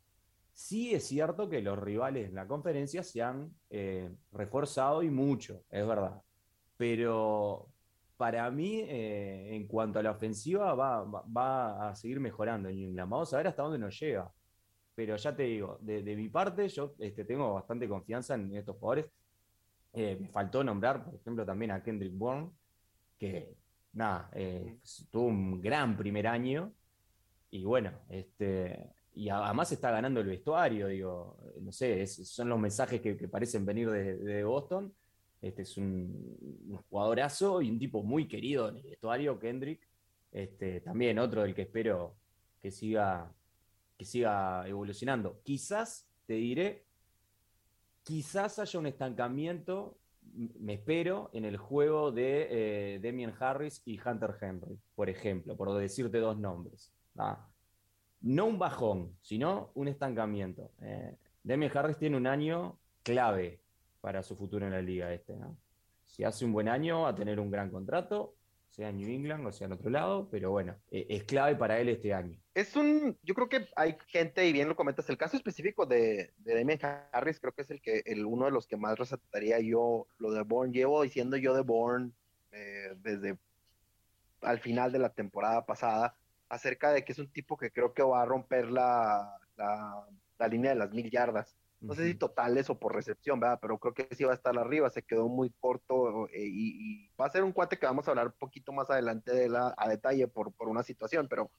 [0.54, 5.64] Sí es cierto que los rivales en la conferencia se han eh, reforzado y mucho,
[5.70, 6.22] es verdad.
[6.78, 7.70] Pero
[8.16, 13.10] para mí, eh, en cuanto a la ofensiva, va, va, a seguir mejorando New England.
[13.10, 14.32] Vamos a ver hasta dónde nos llega.
[14.96, 19.06] Pero ya te digo, de, mi parte, yo este, tengo bastante confianza en estos jugadores.
[19.94, 22.50] Eh, me faltó nombrar, por ejemplo, también a Kendrick Bourne,
[23.18, 23.56] que
[23.94, 24.78] nada, eh,
[25.10, 26.72] tuvo un gran primer año.
[27.50, 33.00] Y bueno, este, y además está ganando el vestuario, digo, no sé, son los mensajes
[33.02, 34.94] que, parecen venir de, Boston.
[35.42, 39.88] Este es un, jugadorazo y un tipo muy querido en el vestuario, Kendrick.
[40.32, 42.16] Este, también otro del que espero
[42.60, 43.32] que siga
[43.98, 45.42] que siga evolucionando.
[45.44, 46.86] Quizás, te diré,
[48.04, 49.98] quizás haya un estancamiento,
[50.60, 55.74] me espero, en el juego de eh, Demian Harris y Hunter Henry, por ejemplo, por
[55.74, 56.92] decirte dos nombres.
[58.22, 60.72] No un bajón, sino un estancamiento.
[60.82, 63.62] Eh, Demian Harris tiene un año clave
[64.02, 65.36] para su futuro en la liga este.
[66.06, 68.36] Si hace un buen año, va a tener un gran contrato
[68.74, 71.80] sea en New England o sea en otro lado, pero bueno, e, es clave para
[71.80, 72.40] él este año.
[72.56, 76.34] Es un, yo creo que hay gente, y bien lo comentas, el caso específico de,
[76.38, 76.80] de Damian
[77.12, 80.32] Harris, creo que es el que, el, uno de los que más resaltaría yo, lo
[80.32, 82.12] de Bourne, llevo diciendo yo de Bourne
[82.52, 83.38] eh, desde
[84.42, 86.18] al final de la temporada pasada,
[86.50, 90.06] acerca de que es un tipo que creo que va a romper la, la,
[90.40, 93.60] la línea de las mil yardas no sé si totales o por recepción, ¿verdad?
[93.62, 97.26] Pero creo que sí va a estar arriba, se quedó muy corto eh, y, va
[97.26, 99.90] a ser un cuate que vamos a hablar un poquito más adelante de la, a
[99.90, 101.52] detalle por, por una situación, pero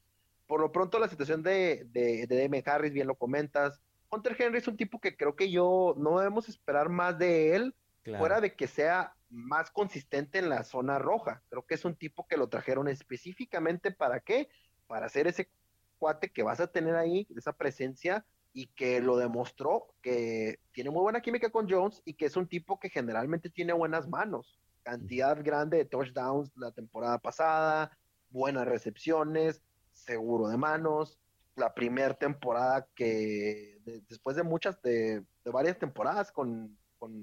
[0.46, 3.82] por lo pronto la situación de, de, de Harris, bien lo comentas.
[4.10, 7.74] Hunter Henry es un tipo que creo que yo no debemos esperar más de él,
[8.18, 11.42] fuera de que sea más consistente en la zona roja.
[11.50, 14.48] Creo que es un tipo que lo trajeron específicamente para qué?
[14.86, 15.50] Para hacer ese
[15.98, 21.02] cuate que vas a tener ahí, esa presencia y que lo demostró que tiene muy
[21.02, 24.60] buena química con Jones y que es un tipo que generalmente tiene buenas manos.
[24.84, 27.98] Cantidad grande de touchdowns la temporada pasada,
[28.30, 29.60] buenas recepciones,
[29.92, 31.18] seguro de manos.
[31.56, 36.78] La primera temporada que, después de muchas, de, varias temporadas con,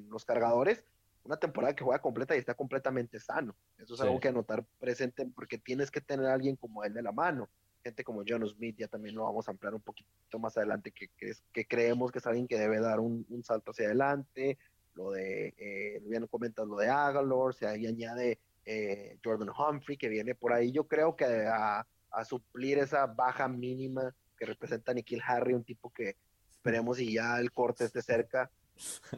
[0.10, 0.84] los cargadores,
[1.24, 3.56] una temporada que juega completa y está completamente sano.
[3.78, 7.02] Eso es algo que anotar presente porque tienes que tener a alguien como él de
[7.02, 7.50] la mano
[7.82, 11.10] gente como John Smith, ya también lo vamos a ampliar un poquito más adelante, que,
[11.52, 14.58] que, creemos que es alguien que debe dar un, salto hacia adelante.
[14.94, 20.10] Lo de, eh, bien comentas, lo de Agalor, se ahí añade eh, Jordan Humphrey, que
[20.10, 21.86] viene por ahí, yo creo que a,
[22.26, 26.17] suplir esa baja mínima que representa Nikhil Harry, un tipo que
[26.50, 28.52] esperemos y ya el corte esté cerca.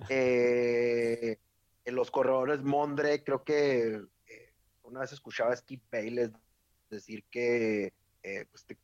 [0.10, 1.38] Eh,
[1.86, 6.32] en los corredores Mondre, creo que eh, una vez escuchaba a Skip Bayless
[6.90, 8.78] decir que eh, este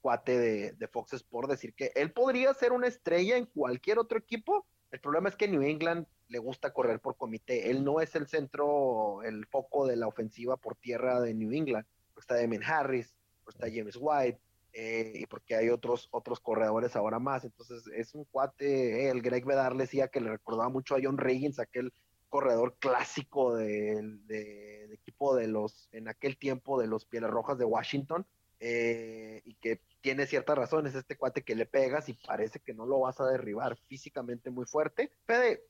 [0.00, 4.18] cuate de, de, Fox Sport decir que él podría ser una estrella en cualquier otro
[4.18, 4.66] equipo.
[4.90, 7.70] El problema es que New England le gusta correr por comité.
[7.70, 11.86] Él no es el centro, el foco de la ofensiva por tierra de New England.
[12.18, 13.14] Está Damien Harris,
[13.48, 14.40] está James White,
[14.72, 17.44] eh, y porque hay otros, otros corredores ahora más.
[17.44, 20.98] Entonces es un cuate, eh, el Greg Vedar le decía que le recordaba mucho a
[21.02, 21.92] John Riggins, aquel
[22.28, 27.64] corredor clásico del de, equipo de los, en aquel tiempo de los Pieles Rojas de
[27.64, 28.26] Washington.
[28.66, 32.86] Eh, y que tiene ciertas razones, este cuate que le pegas y parece que no
[32.86, 35.12] lo vas a derribar físicamente muy fuerte.
[35.26, 35.66] Fede,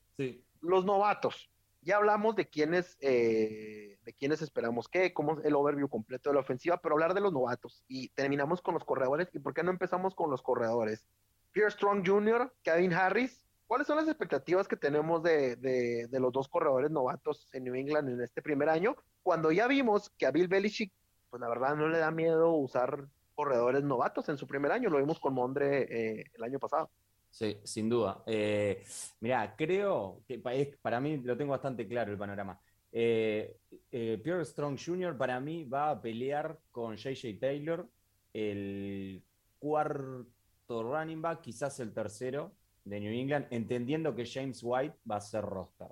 [0.61, 1.49] los novatos,
[1.81, 6.35] ya hablamos de quiénes, eh, de quiénes esperamos qué, cómo es el overview completo de
[6.35, 9.27] la ofensiva, pero hablar de los novatos y terminamos con los corredores.
[9.33, 11.05] ¿Y por qué no empezamos con los corredores?
[11.51, 16.31] Pierre Strong Jr., Kevin Harris, ¿cuáles son las expectativas que tenemos de, de, de, los
[16.31, 18.95] dos corredores novatos en New England en este primer año?
[19.21, 20.93] Cuando ya vimos que a Bill Belichick
[21.35, 24.89] pues la verdad no le da miedo usar corredores novatos en su primer año.
[24.89, 26.89] Lo vimos con Mondre eh, el año pasado.
[27.29, 28.23] Sí, sin duda.
[28.25, 28.81] Eh,
[29.19, 30.39] mira, creo que
[30.81, 32.57] para mí lo tengo bastante claro el panorama.
[32.89, 33.57] Eh,
[33.91, 35.17] Pierre Strong Jr.
[35.17, 37.85] para mí va a pelear con JJ Taylor,
[38.31, 39.21] el
[39.59, 40.29] cuarto
[40.69, 42.53] running back, quizás el tercero
[42.85, 45.89] de New England, entendiendo que James White va a ser roster.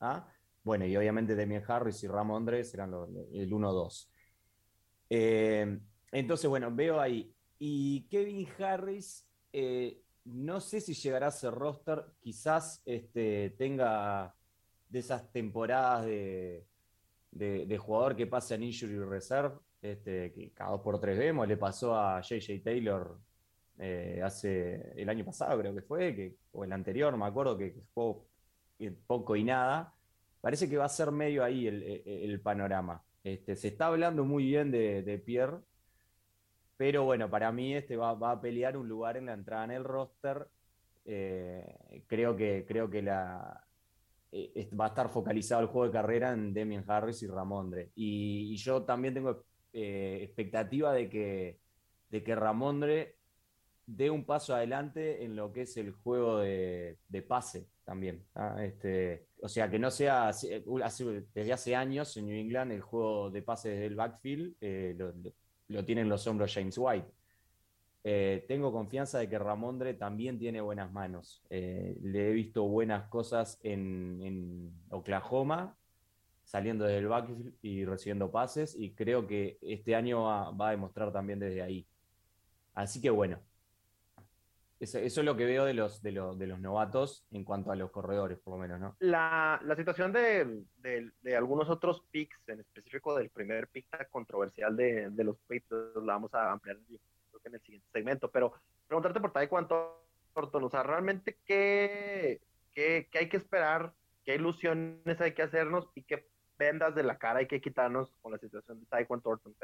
[0.00, 0.26] ¿ah?
[0.64, 2.94] Bueno, y obviamente Demian Harris y Ramondre serán
[3.30, 4.08] el 1-2.
[5.10, 5.78] Eh,
[6.12, 7.34] entonces, bueno, veo ahí.
[7.58, 14.34] Y Kevin Harris, eh, no sé si llegará a ser roster, quizás este, tenga
[14.88, 16.64] de esas temporadas de,
[17.78, 21.94] jugador que pasa en Injury Reserve, este, que cada dos por tres vemos, le pasó
[21.94, 23.18] a JJ Taylor
[23.78, 27.74] eh, hace el año pasado, creo que fue, que, o el anterior, me acuerdo que
[27.94, 28.26] jugó
[29.06, 29.94] poco y nada.
[30.40, 33.02] Parece que va a ser medio ahí el, panorama.
[33.22, 35.58] Este, se está hablando muy bien de, Pierre,
[36.76, 39.84] pero bueno, para mí este va, a pelear un lugar en la entrada en el
[39.84, 40.48] roster.
[41.04, 43.66] Eh, creo que, creo que la,
[44.32, 47.90] eh, va a estar focalizado el juego de carrera en Demian Harris y Ramondre.
[47.94, 51.60] Y, yo también tengo eh, expectativa de que,
[52.10, 53.16] de que Ramondre
[53.86, 58.24] dé un paso adelante en lo que es el juego de, pase también.
[58.34, 58.64] ¿ah?
[58.64, 63.42] Este, o sea, que no sea, desde hace años en New England el juego de
[63.42, 65.12] pase desde el backfield eh, lo,
[65.68, 67.06] lo, tienen los hombros James White.
[68.02, 71.42] Eh, tengo confianza de que Ramondre también tiene buenas manos.
[71.50, 75.76] Eh, le he visto buenas cosas en, Oklahoma,
[76.44, 81.12] saliendo desde el backfield y recibiendo pases, y creo que este año va, a demostrar
[81.12, 81.86] también desde ahí.
[82.74, 83.38] Así que bueno,
[84.80, 88.38] eso, es lo que veo de los, de, los, novatos en cuanto a los corredores,
[88.38, 88.96] por lo menos, ¿no?
[88.98, 90.64] La, situación de,
[91.36, 96.50] algunos otros picks, en específico del primer pick controversial de, los Patriots, la vamos a
[96.50, 96.78] ampliar
[97.44, 98.54] en el siguiente segmento, pero
[98.86, 102.40] preguntarte por cuánto Torton, o sea, realmente qué,
[102.72, 103.92] qué, hay que esperar,
[104.24, 106.26] qué ilusiones hay que hacernos y qué
[106.58, 109.54] vendas de la cara hay que quitarnos con la situación de Taekwondo Thornton,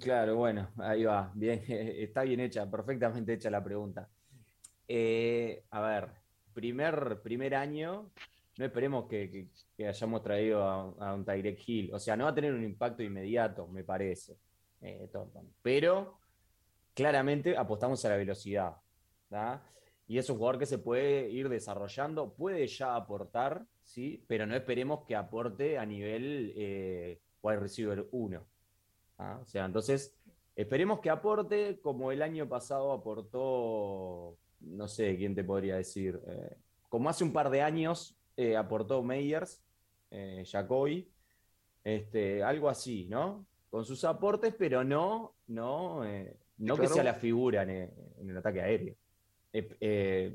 [0.00, 4.08] Claro, bueno, ahí va, bien, está bien hecha, perfectamente hecha la pregunta.
[4.86, 6.10] Eh, a ver,
[6.52, 8.10] primer, primer año,
[8.58, 12.52] no esperemos que, hayamos traído a, un Tyrek Hill, o sea, no va a tener
[12.52, 14.36] un impacto inmediato, me parece,
[14.80, 15.08] eh,
[15.62, 16.18] pero
[16.94, 18.76] claramente apostamos a la velocidad.
[20.06, 24.22] Y es un jugador que se puede ir desarrollando, puede ya aportar, ¿sí?
[24.28, 28.46] pero no esperemos que aporte a nivel eh, wide receiver 1.
[29.16, 30.16] O sea, entonces,
[30.54, 36.56] esperemos que aporte como el año pasado aportó, no sé quién te podría decir, eh,
[36.94, 39.60] como hace un par de años eh, aportó Meyers,
[40.12, 41.10] eh, Jacoby,
[41.82, 43.46] este, algo así, ¿no?
[43.68, 47.90] Con sus aportes, pero no, no eh, no que sea la figura en,
[48.28, 48.94] el ataque aéreo.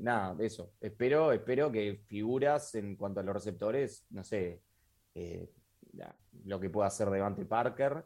[0.02, 0.72] Nada, eso.
[0.80, 4.60] Espero, espero que figuras en cuanto a los receptores, no sé,
[6.44, 8.04] lo que pueda hacer Devante Parker,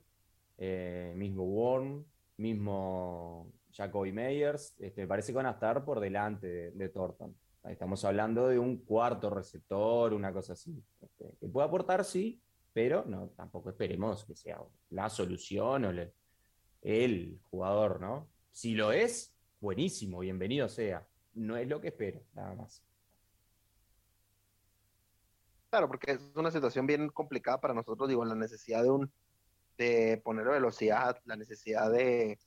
[1.16, 2.04] mismo Warren,
[2.36, 7.36] mismo Jacoby Meyers, este, me parece que van a estar por delante de, Thornton.
[7.64, 10.82] Estamos hablando de un cuarto receptor, una cosa así.
[11.00, 12.40] Este, que pueda aportar, sí,
[12.72, 14.60] pero no, tampoco esperemos que sea
[14.90, 15.92] la solución o
[16.82, 18.28] el jugador, ¿no?
[18.52, 21.06] Si lo es, buenísimo, bienvenido sea.
[21.32, 22.84] No es lo que espero, nada más.
[25.70, 29.12] Claro, porque es una situación bien complicada para nosotros, digo, la necesidad de un
[29.76, 32.38] de poner velocidad, la necesidad de,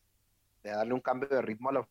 [0.63, 1.87] darle un cambio de ritmo a la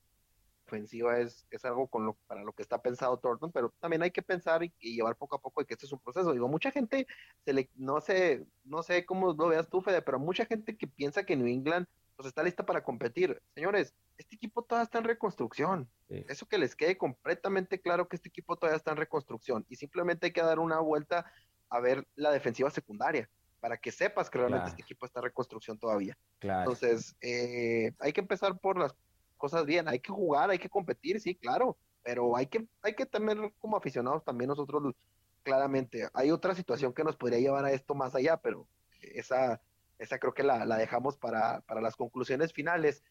[0.66, 4.10] ofensiva es, es algo con lo, para lo que está pensado Thornton, pero también hay
[4.10, 6.32] que pensar y, llevar poco a poco de que este es un proceso.
[6.32, 7.06] Digo, mucha gente,
[7.44, 10.86] se le, no sé, no sé cómo lo veas tú, Fede, pero mucha gente que
[10.86, 13.42] piensa que New England pues está lista para competir.
[13.54, 15.88] Señores, este equipo todavía está en reconstrucción.
[16.08, 20.26] Eso que les quede completamente claro que este equipo todavía está en reconstrucción y simplemente
[20.26, 21.30] hay que dar una vuelta
[21.68, 23.28] a ver la defensiva secundaria
[23.60, 26.16] para que sepas que realmente este equipo está en reconstrucción todavía.
[26.40, 28.94] Entonces, eh, hay que empezar por las
[29.36, 33.06] cosas bien, hay que jugar, hay que competir, sí, claro, pero hay que, hay que
[33.06, 34.94] tener como aficionados también nosotros
[35.42, 36.08] claramente.
[36.14, 38.66] Hay otra situación que nos podría llevar a esto más allá, pero
[39.00, 39.60] esa
[39.98, 43.02] esa creo que la, dejamos para, las conclusiones finales.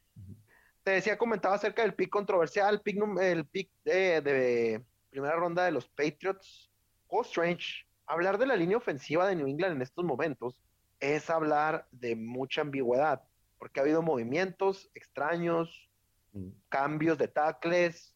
[0.83, 5.87] Te decía, comentaba acerca del pick controversial, pick, el pick de, primera ronda de los
[5.87, 6.71] Patriots.
[7.07, 7.85] Oh, strange.
[8.07, 10.61] Hablar de la línea ofensiva de New England en estos momentos
[10.99, 13.23] es hablar de mucha ambigüedad,
[13.57, 15.89] porque ha habido movimientos extraños,
[16.33, 16.49] mm.
[16.69, 18.15] cambios de tackles.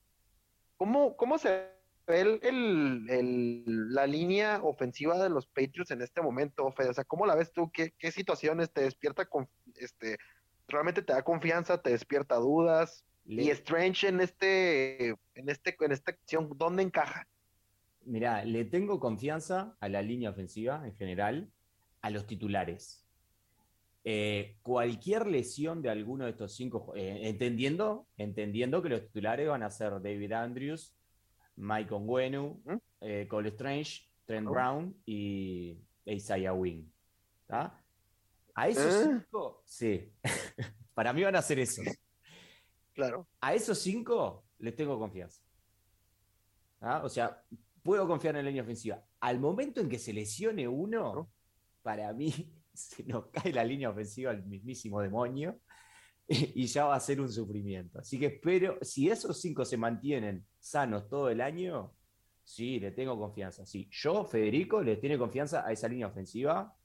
[0.78, 6.90] ¿Cómo, cómo se el, la línea ofensiva de los Patriots en este momento, Fede?
[6.90, 7.72] O sea, ¿cómo la ves tú?
[7.72, 10.18] ¿Qué, situaciones te despierta con, este,
[10.68, 13.06] realmente te da confianza, te despierta dudas?
[13.26, 17.28] Y Strange en este, en este, en esta acción, ¿dónde encaja?
[18.10, 21.52] Mira, le tengo confianza a la línea ofensiva en general,
[22.02, 23.08] a los titulares.
[24.04, 29.62] Eh, cualquier lesión de alguno de estos cinco, eh, entendiendo, entendiendo que los titulares van
[29.62, 30.96] a ser David Andrews,
[31.56, 32.60] Mike Onguenu,
[33.02, 34.52] eh, Cole Strange, Trent oh.
[34.54, 36.92] Brown y Isaiah Wing.
[37.48, 40.12] A esos cinco, sí.
[40.96, 41.86] Para mí van a ser esos.
[42.94, 43.28] Claro.
[43.40, 45.44] A esos cinco les tengo confianza.
[47.04, 47.44] O sea,
[47.84, 49.04] puedo confiar en la línea ofensiva.
[49.20, 51.32] Al momento en que se lesione uno,
[51.82, 52.32] para mí
[52.74, 55.60] se nos cae la línea ofensiva al mismísimo demonio.
[56.30, 58.00] y ya va a ser un sufrimiento.
[58.00, 61.96] Así que espero, si esos cinco se mantienen sanos todo el año,
[62.44, 63.66] sí, le tengo confianza.
[63.66, 66.76] Sí, yo, Federico, le tiene confianza a esa línea ofensiva,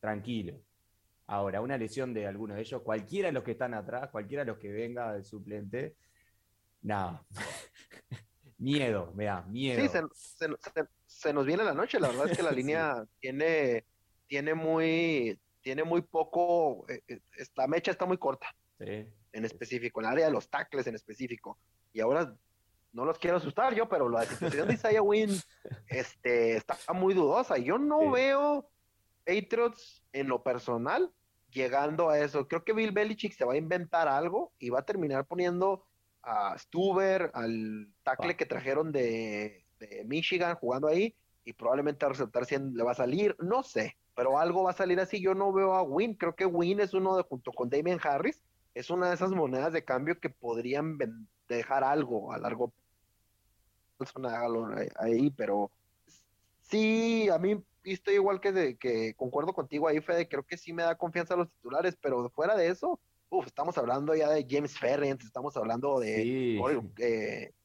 [0.00, 0.60] tranquilo.
[1.26, 4.50] Ahora, una lesión de alguno de ellos, cualquiera de los que están atrás, cualquiera de
[4.50, 5.96] los que venga del suplente,
[6.82, 7.24] nada.
[8.58, 9.80] miedo, me da, miedo.
[9.80, 9.88] Sí,
[11.06, 13.84] se, nos viene la noche, la verdad es que la línea tiene,
[14.26, 17.20] tiene muy, tiene muy poco, eh, eh,
[17.56, 18.54] la mecha está muy corta.
[18.80, 21.58] En específico, en el área de los tackles en específico.
[21.92, 22.34] Y ahora
[22.92, 25.30] no los quiero asustar yo, pero la situación de Isaiah Wynn
[25.88, 27.58] este, está muy dudosa.
[27.58, 28.70] Yo no veo
[29.24, 31.12] Patriots en lo personal
[31.50, 32.46] llegando a eso.
[32.46, 35.87] Creo que Bill Belichick se va a inventar algo y va a terminar poniendo
[36.22, 39.64] a Stuber, al tackle que trajeron de,
[40.06, 41.14] Michigan jugando ahí
[41.44, 44.74] y probablemente a resultar si le va a salir, no sé, pero algo va a
[44.74, 45.20] salir así.
[45.20, 48.42] Yo no veo a Win, creo que Win es uno de junto con Damien Harris,
[48.74, 50.98] es una de esas monedas de cambio que podrían
[51.48, 52.72] dejar algo a largo
[53.96, 54.20] plazo
[54.98, 55.70] ahí, pero
[56.62, 60.72] sí, a mí estoy igual que, de, que concuerdo contigo ahí, Fede, creo que sí
[60.72, 62.98] me da confianza a los titulares, pero fuera de eso,
[63.30, 66.58] uf, estamos hablando ya de James Ferrens, estamos hablando de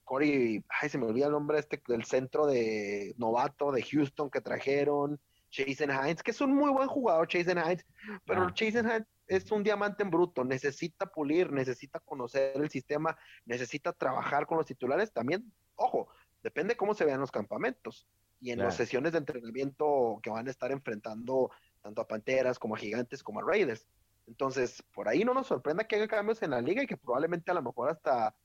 [0.04, 4.30] Corey, eh, ay, se me olvida el nombre este del centro de novato de Houston
[4.30, 5.20] que trajeron,
[5.52, 7.86] Jason Hines, que es un muy buen jugador, Jason Hines,
[8.26, 8.54] pero ah.
[8.56, 14.46] Jason Hines es un diamante en bruto, necesita pulir, necesita conocer el sistema, necesita trabajar
[14.46, 16.10] con los titulares también, ojo,
[16.42, 18.08] depende cómo se vean los campamentos
[18.42, 21.50] y en las sesiones de entrenamiento que van a estar enfrentando
[21.82, 23.88] tanto a Panteras como a Gigantes como a Raiders.
[24.28, 27.52] Entonces, por ahí no nos sorprenda que haya cambios en la liga y que probablemente
[27.52, 28.36] a lo mejor hasta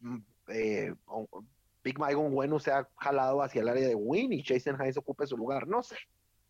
[0.00, 0.18] mm,
[0.48, 0.94] eh,
[1.82, 5.36] Big Mike bueno sea jalado hacia el área de Win y Jason Hines ocupe su
[5.36, 5.66] lugar.
[5.66, 5.96] No sé.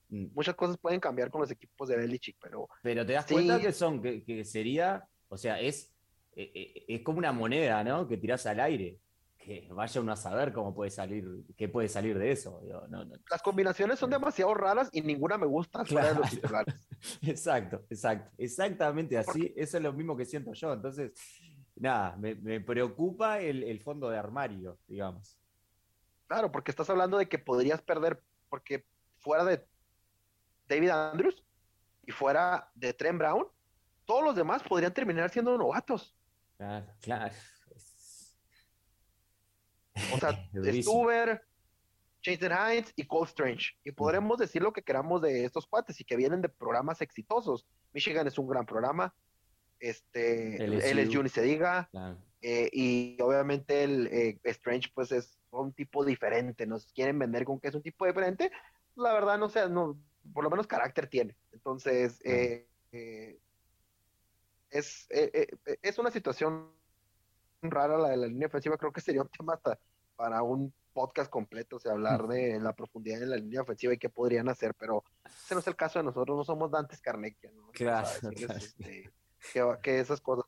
[0.08, 0.26] Mm.
[0.34, 2.68] Muchas cosas pueden cambiar con los equipos de Belichick, pero.
[2.82, 5.90] Pero te das cuenta que son, que, sería, o sea, es,
[6.34, 8.06] eh, eh, es como una moneda, ¿no?
[8.06, 8.98] Que tiras al aire
[9.46, 11.24] que vaya uno a saber cómo puede salir,
[11.56, 12.60] qué puede salir de eso.
[13.30, 16.20] Las combinaciones son demasiado raras y ninguna me gusta claro.
[17.22, 19.54] exacto, exacto, exactamente así.
[19.56, 20.72] Eso es lo mismo que siento yo.
[20.72, 21.12] Entonces,
[21.76, 25.38] nada, me, preocupa el, fondo de armario, digamos.
[26.26, 28.84] Claro, porque estás hablando de que podrías perder, porque
[29.18, 29.64] fuera de
[30.66, 31.44] David Andrews
[32.04, 33.46] y fuera de Trent Brown,
[34.06, 36.16] todos los demás podrían terminar siendo novatos.
[36.56, 37.34] Claro, claro.
[40.14, 40.48] O sea,
[40.82, 41.42] Stuber,
[42.22, 43.72] Jason Hines y Cole Strange.
[43.84, 47.66] Y podremos decir lo que queramos de estos cuates y que vienen de programas exitosos.
[47.92, 49.14] Michigan es un gran programa.
[49.78, 51.88] Este, LSU, ni se diga.
[52.42, 56.66] Eh, y obviamente el eh, Strange, pues es un tipo diferente.
[56.66, 58.50] Nos quieren vender con que es un tipo diferente.
[58.96, 59.98] La verdad, no sé, no,
[60.32, 61.36] por lo menos carácter tiene.
[61.52, 62.66] Entonces, eh,
[64.70, 66.70] es, es una situación
[67.62, 69.78] rara la de la línea ofensiva, creo que sería un tema hasta
[70.16, 73.98] para un podcast completo, o sea, hablar de la profundidad de la línea ofensiva y
[73.98, 77.50] qué podrían hacer, pero ese no es el caso de nosotros, no somos Dantes Carnegie,
[77.52, 77.70] ¿no?
[77.72, 79.12] Claro, este,
[79.82, 80.46] que, esas cosas.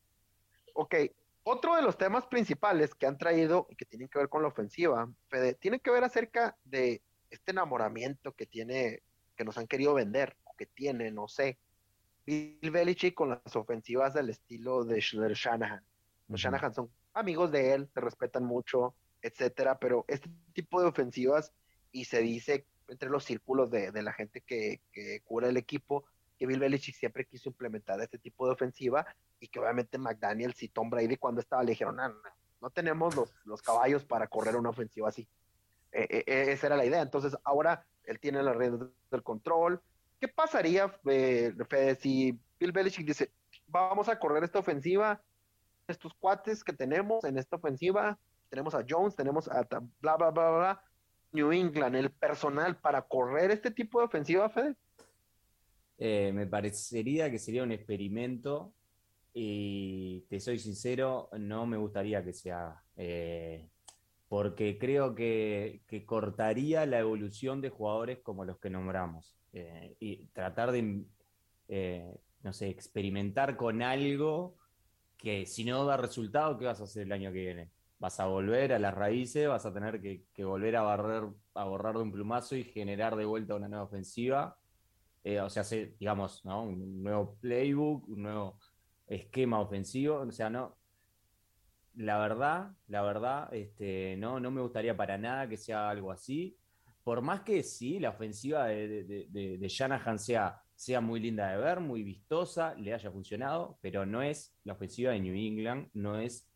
[0.73, 0.95] Ok,
[1.43, 4.49] otro de los temas principales que han traído y que tienen que ver con la
[4.49, 9.03] ofensiva, Fede, tiene que ver acerca de este enamoramiento que tiene,
[9.37, 11.59] que nos han querido vender, o que tiene, no sé,
[12.25, 15.85] Bill Belichick con las ofensivas del estilo de Shanahan.
[16.29, 21.53] Los Shanahan son amigos de él, se respetan mucho, etcétera, pero este tipo de ofensivas,
[21.91, 24.81] y se dice entre los círculos de, la gente que,
[25.24, 26.05] cura el equipo,
[26.39, 29.07] que Bill Belichick siempre quiso implementar este tipo de ofensiva
[29.41, 32.14] y que obviamente McDaniels y Tom Brady cuando estaba le dijeron, no,
[32.61, 33.14] no, tenemos
[33.45, 35.26] los, caballos para correr una ofensiva así.
[35.93, 37.03] E, e, e, esa era la idea.
[37.03, 39.83] Entonces ahora él tiene las redes del control.
[40.20, 43.33] ¿Qué pasaría, eh, Fede, si Bill Belichick dice,
[43.66, 45.20] vamos a correr esta ofensiva
[45.89, 48.18] estos cuates que tenemos en esta ofensiva,
[48.49, 49.66] tenemos a Jones, tenemos a
[50.01, 50.84] bla, bla, bla, bla,
[51.32, 54.74] New England, el personal para correr este tipo de ofensiva, Fede?
[55.99, 58.72] Eh, me parecería que sería un experimento
[59.34, 62.82] y te soy sincero, no me gustaría que se haga.
[62.97, 63.68] Eh,
[64.28, 69.36] porque creo que, cortaría la evolución de jugadores como los que nombramos.
[69.53, 71.05] Eh, y tratar de,
[72.43, 74.57] no sé, experimentar con algo
[75.19, 77.71] que si no da resultado, ¿qué vas a hacer el año que viene?
[77.99, 81.97] Vas a volver a las raíces, vas a tener que, volver a barrer, a borrar
[81.97, 84.57] de un plumazo y generar de vuelta una nueva ofensiva.
[85.25, 85.64] Eh, o sea,
[85.99, 86.62] digamos, ¿no?
[86.62, 88.59] un nuevo playbook, un nuevo
[89.09, 90.21] esquema ofensivo.
[90.21, 90.77] O sea, no.
[91.97, 96.57] La verdad, la verdad, este, no, no me gustaría para nada que sea algo así.
[97.03, 101.57] Por más que sí, la ofensiva de, de, de Shanahan sea sea muy linda de
[101.57, 106.20] ver, muy vistosa, le haya funcionado, pero no es la ofensiva de New England, no
[106.20, 106.49] es,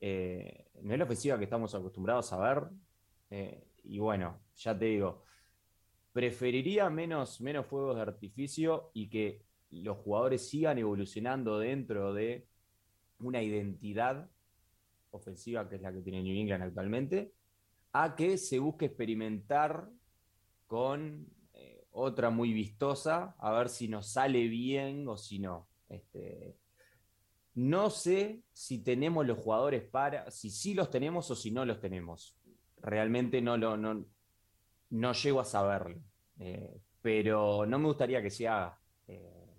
[0.00, 2.70] eh, no es la ofensiva que estamos acostumbrados a ver.
[3.28, 5.22] Eh, y bueno, ya te digo,
[6.14, 12.48] preferiría menos, menos fuegos de artificio y que los jugadores sigan evolucionando dentro de
[13.18, 14.30] una identidad
[15.10, 17.34] ofensiva que es la que tiene New England actualmente,
[17.92, 19.90] a que se busque experimentar
[20.66, 21.26] con
[21.98, 25.68] otra muy vistosa, a ver si nos sale bien o si no.
[25.88, 26.56] Este,
[27.54, 31.80] no sé si tenemos los jugadores para, si sí los tenemos o si no los
[31.80, 32.36] tenemos.
[32.80, 34.04] Realmente no lo no,
[34.90, 35.98] no llego a saberlo.
[36.38, 38.78] Eh, pero no me gustaría que se haga.
[39.08, 39.56] Eh,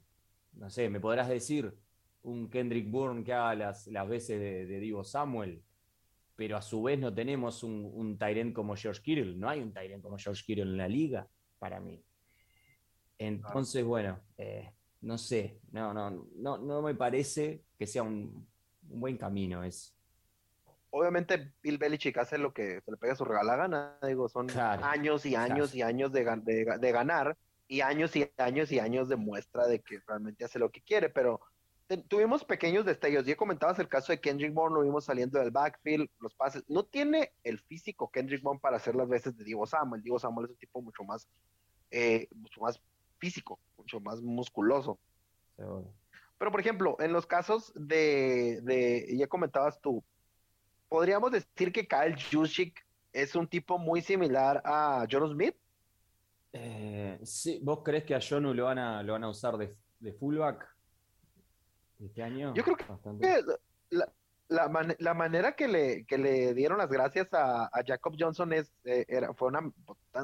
[0.53, 1.75] no sé, me podrás decir
[2.23, 5.61] un Kendrick Bourne que haga las, las veces de, de Divo Samuel,
[6.35, 9.35] pero a su vez no tenemos un, un Tyrant como George Kittle.
[9.35, 11.27] No hay un Tyrant como George Kittle en la liga,
[11.59, 12.01] para mí.
[13.19, 18.47] Entonces, bueno, eh, no sé, no, no, no, no me parece que sea un,
[18.89, 19.63] un buen camino.
[19.63, 19.93] Es,
[20.91, 25.25] obviamente Bill Belichick hace lo que se le pega su regala gana, digo, son años
[25.25, 26.23] y años y años de,
[26.79, 30.71] de, ganar y años y años y años de muestra de que realmente hace lo
[30.71, 31.39] que quiere, pero
[32.07, 36.09] tuvimos pequeños destellos, ya comentabas el caso de Kendrick Bourne, lo vimos saliendo del backfield,
[36.19, 40.01] los pases, no tiene el físico Kendrick Bourne para hacer las veces de Diego Samuel,
[40.01, 41.27] Diego Samuel es un tipo mucho más,
[41.91, 42.79] eh, mucho más
[43.19, 44.99] físico, mucho más musculoso.
[45.55, 50.03] Pero por ejemplo, en los casos de, de ya comentabas tú,
[50.87, 55.55] podríamos decir que Kyle Juszczyk es un tipo muy similar a John Smith.
[56.53, 59.75] Eh, sí, ¿Vos crees que a Jonu lo van a, lo van a usar de,
[59.99, 60.67] de fullback
[61.99, 62.53] este año?
[62.55, 62.85] Yo creo que
[63.91, 64.11] la,
[64.49, 68.71] la, la, manera que le, que le dieron las gracias a, a Jacob Johnson es,
[68.83, 69.71] eh, era, fue una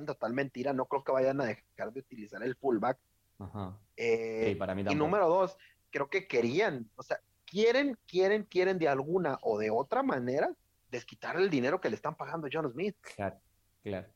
[0.05, 0.73] total mentira.
[0.73, 2.97] No creo que vayan a dejar de utilizar el fullback.
[3.39, 3.77] Ajá.
[3.95, 5.57] Eh, para mí y número dos,
[5.91, 10.51] creo que querían, o sea, quieren, quieren, quieren de alguna o de otra manera
[10.89, 12.95] desquitar el dinero que le están pagando a John Smith.
[13.15, 13.37] Claro,
[13.83, 14.07] claro.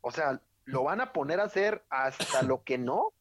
[0.00, 3.12] O sea, lo van a poner a hacer hasta lo que no,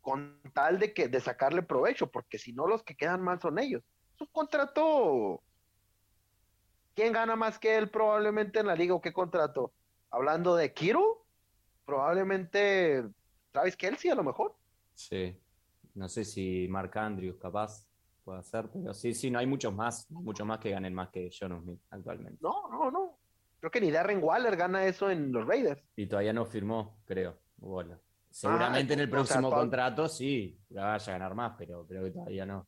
[0.00, 3.58] con tal de que de sacarle provecho, porque si no los que quedan mal son
[3.58, 3.82] ellos.
[4.14, 5.42] Es un contrato.
[6.94, 9.72] ¿Quién gana más que él probablemente en la liga o qué contrato?
[10.10, 11.24] Hablando de Kiro,
[11.84, 13.04] probablemente
[13.52, 14.54] Travis Kelsey a lo mejor.
[14.94, 15.36] Sí.
[15.94, 17.86] No sé si Mark Andrews capaz
[18.24, 21.30] puede hacer, pero sí, sí, no hay muchos más, muchos más que ganen más que
[21.36, 22.38] John Smith actualmente.
[22.40, 23.18] No, no, no.
[23.58, 25.82] Creo que ni Darren Waller gana eso en los Raiders.
[25.96, 27.36] Y todavía no firmó, creo.
[27.56, 27.98] Bueno,
[28.30, 32.46] seguramente en el próximo contrato sí, la vaya a ganar más, pero creo que todavía
[32.46, 32.66] no.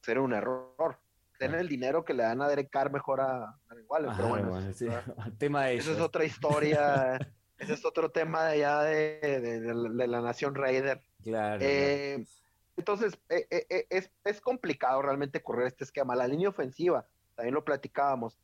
[0.00, 0.98] Será un error.
[1.38, 4.58] Tener el dinero que le dan a Derek Carr mejor a Darren Waller, pero bueno.
[5.26, 7.18] el tema de eso es otra historia.
[7.58, 11.00] ese es otro tema de ya de, la nación Raider.
[11.22, 11.60] Claro.
[11.62, 12.24] Eh,
[12.76, 16.14] entonces, eh, eh, es, es, complicado realmente correr este esquema.
[16.14, 18.38] La línea ofensiva, también lo platicábamos.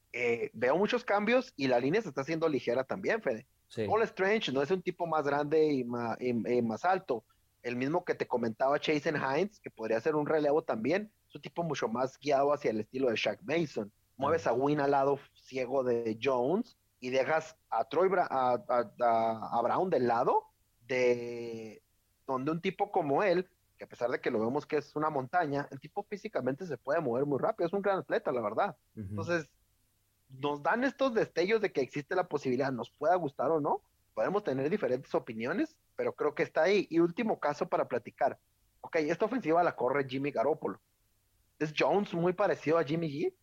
[0.53, 3.47] veo muchos cambios y la línea se está haciendo ligera también, Fede.
[3.86, 6.18] Paul Strange no es un tipo más grande y más,
[6.62, 7.24] más, alto.
[7.62, 11.43] El mismo que te comentaba Jason Hines, que podría ser un relevo también, es un
[11.43, 13.91] tipo mucho más guiado hacia el estilo de Shaq Mason.
[14.18, 19.89] Mueves a Win al lado ciego de Jones y dejas a Troy a, a, Brown
[19.89, 20.45] del lado
[20.87, 21.83] de
[22.26, 25.09] donde un tipo como él, que a pesar de que lo vemos que es una
[25.09, 28.76] montaña, el tipo físicamente se puede mover muy rápido, es un gran atleta, la verdad.
[28.95, 29.49] Entonces,
[30.28, 33.80] nos dan estos destellos de que existe la posibilidad, nos pueda gustar o no,
[34.14, 36.87] podemos tener diferentes opiniones, pero creo que está ahí.
[36.91, 38.39] Y último caso para platicar.
[38.83, 40.78] Ok, esta ofensiva la corre Jimmy Garoppolo.
[41.63, 43.35] ¿Es Jones muy parecido a Jimmy G?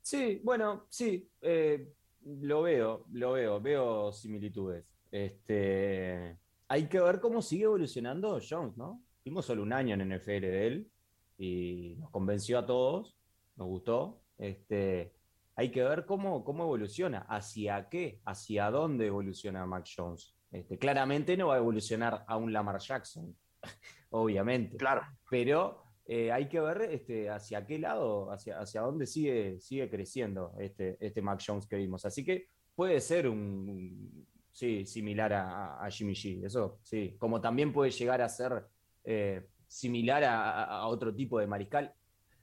[0.00, 1.30] Sí, bueno, sí.
[1.42, 1.92] Eh,
[2.24, 4.86] lo veo, lo veo, veo similitudes.
[5.10, 9.02] Este, hay que ver cómo sigue evolucionando Jones, ¿no?
[9.22, 10.90] Tuvimos solo un año en NFL de él
[11.36, 13.18] y nos convenció a todos,
[13.56, 14.22] nos gustó.
[14.38, 15.12] Este,
[15.54, 20.34] hay que ver cómo, cómo evoluciona, hacia qué, hacia dónde evoluciona Max Jones.
[20.50, 23.36] Este, claramente no va a evolucionar a un Lamar Jackson,
[24.10, 24.78] obviamente.
[24.78, 25.02] Claro.
[25.28, 30.54] Pero eh, hay que ver este, hacia qué lado, hacia, hacia dónde sigue, sigue creciendo
[30.58, 32.06] este, este Mac Jones que vimos.
[32.06, 37.90] Así que puede ser un, sí, similar a, Jimmy G, eso sí, como también puede
[37.90, 38.64] llegar a ser
[39.04, 41.92] eh, similar a, otro tipo de mariscal.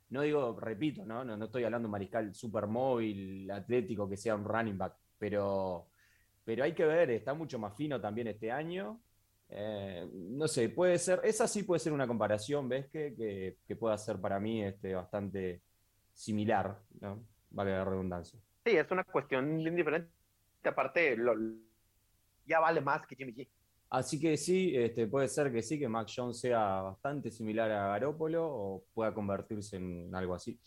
[0.09, 1.26] No digo, repito, ¿no?
[1.26, 5.88] No, estoy hablando de mariscal super móvil, atlético, que sea un running back, pero,
[6.43, 9.01] pero hay que ver, está mucho más fino también este año.
[9.50, 12.88] Eh, no sé, puede ser, esa sí puede ser una comparación, ¿ves?
[12.88, 15.62] Que, que, pueda ser para mí este, bastante
[16.14, 17.24] similar, ¿no?
[17.52, 18.39] Vale la redundancia.
[18.66, 20.10] Sí, es una cuestión indiferente.
[20.64, 21.16] Aparte,
[22.48, 23.48] ya vale más que Jimmy G.
[23.89, 27.89] Así que sí, este, puede ser que sí, que Mac Jones sea bastante similar a
[27.89, 30.60] Garópolo o pueda convertirse en algo así.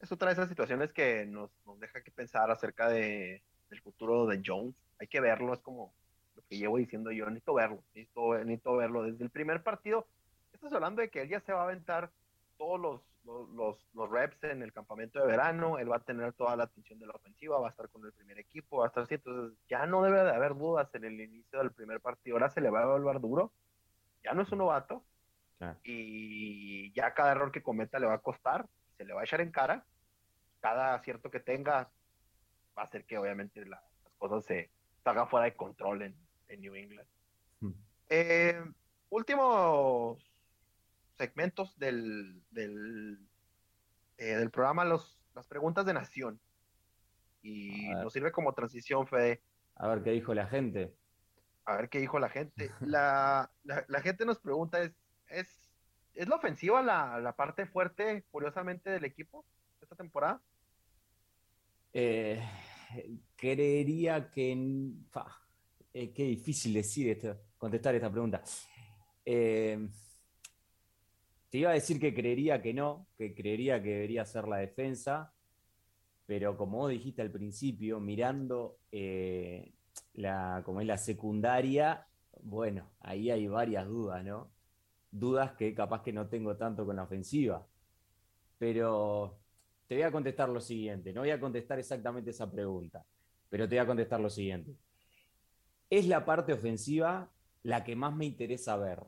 [0.00, 4.26] Es otra de esas situaciones que nos, nos deja que pensar acerca de, del futuro
[4.26, 4.74] de Jones.
[4.98, 5.94] Hay que verlo, es como
[6.42, 9.02] lo que llevo diciendo yo, necesito verlo, necesito, necesito verlo.
[9.04, 10.06] Desde el primer partido,
[10.52, 12.10] estás hablando de que él ya se va a aventar
[12.56, 16.56] todos los los, los, reps en el campamento de verano, él va a tener toda
[16.56, 19.04] la atención de la ofensiva, va a estar con el primer equipo, va a estar
[19.04, 22.50] así, entonces ya no debe de haber dudas en el inicio del primer partido, ahora
[22.50, 23.52] se le va a volver duro,
[24.24, 25.04] ya no es un novato,
[25.84, 28.66] y ya cada error que cometa le va a costar,
[28.96, 29.84] se le va a echar en cara,
[30.60, 31.90] cada acierto que tenga
[32.76, 33.82] va a hacer que obviamente las
[34.18, 34.70] cosas se
[35.04, 36.16] salgan fuera de control en,
[36.56, 37.08] New England.
[37.60, 37.72] Hmm.
[38.08, 38.62] Eh,
[39.10, 40.32] últimos
[41.14, 43.18] segmentos del, del,
[44.18, 46.40] eh, del programa los, las preguntas de Nación.
[47.42, 49.42] Y nos sirve como transición, Fede.
[49.76, 50.94] A ver qué dijo la gente.
[51.64, 52.70] A ver qué dijo la gente.
[52.80, 54.92] La, la, gente nos pregunta, ¿es,
[55.28, 55.72] es,
[56.14, 59.44] ¿es la ofensiva la, la, parte fuerte, curiosamente, del equipo
[59.80, 60.40] esta temporada?
[61.92, 62.42] Eh,
[63.36, 64.56] creería que...
[65.94, 68.42] Eh, qué difícil decir esto, contestar esta pregunta.
[69.24, 69.88] Eh,
[71.50, 75.34] te iba a decir que creería que no, que creería que debería ser la defensa,
[76.24, 79.74] pero como vos dijiste al principio, mirando eh,
[80.14, 82.06] la, como es la secundaria,
[82.42, 84.50] bueno, ahí hay varias dudas, ¿no?
[85.10, 87.66] Dudas que capaz que no tengo tanto con la ofensiva.
[88.56, 89.38] Pero
[89.86, 93.04] te voy a contestar lo siguiente, no voy a contestar exactamente esa pregunta,
[93.50, 94.74] pero te voy a contestar lo siguiente.
[95.92, 97.30] Es la parte ofensiva
[97.62, 99.04] la que más me interesa ver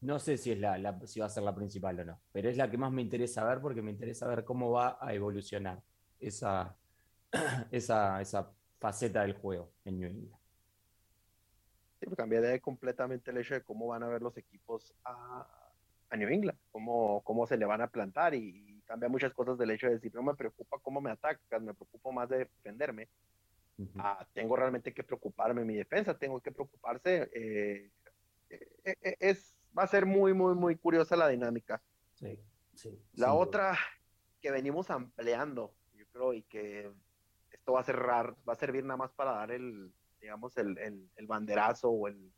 [0.00, 2.56] no sé si, es la, si va a ser la principal o no, pero es
[2.56, 5.82] la que más me interesa ver porque me interesa ver cómo va a evolucionar
[6.20, 6.76] esa,
[7.70, 10.38] esa, esa faceta del juego en New England.
[11.98, 15.44] Sí, pues cambiaría completamente el hecho de cómo van a ver los equipos a,
[16.10, 19.70] a New England, cómo, cómo se le van a plantar y, cambia muchas cosas del
[19.72, 23.06] hecho de decir, no me preocupa cómo me atacas, me preocupo más de defenderme.
[23.98, 27.30] Ah, tengo realmente que preocuparme en mi defensa, tengo que preocuparse.
[27.32, 27.90] Eh,
[28.50, 31.80] eh, eh, es va a ser muy, muy, muy curiosa la dinámica.
[32.14, 32.40] Sí,
[32.74, 33.00] sí.
[33.14, 33.78] La otra
[34.40, 36.90] que venimos ampliando, yo creo, y que
[37.50, 41.26] esto va a cerrar, va a servir nada más para dar el, digamos, el, el,
[41.26, 42.32] banderazo o el,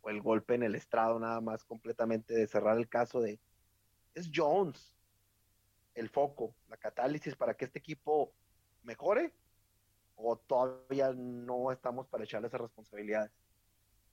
[0.00, 3.38] o el golpe en el estrado, nada más completamente de cerrar el caso de,
[4.14, 4.96] es Jones
[5.94, 8.32] el foco, la catálisis para que este equipo
[8.82, 9.32] mejore
[10.16, 13.30] o todavía no estamos para echarle esas responsabilidades?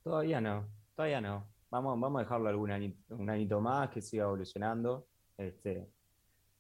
[0.04, 1.48] Todavía no, todavía no.
[1.70, 2.72] Vamos, vamos a dejarlo algún
[3.10, 5.08] un añito más, que siga evolucionando.
[5.38, 5.90] Este,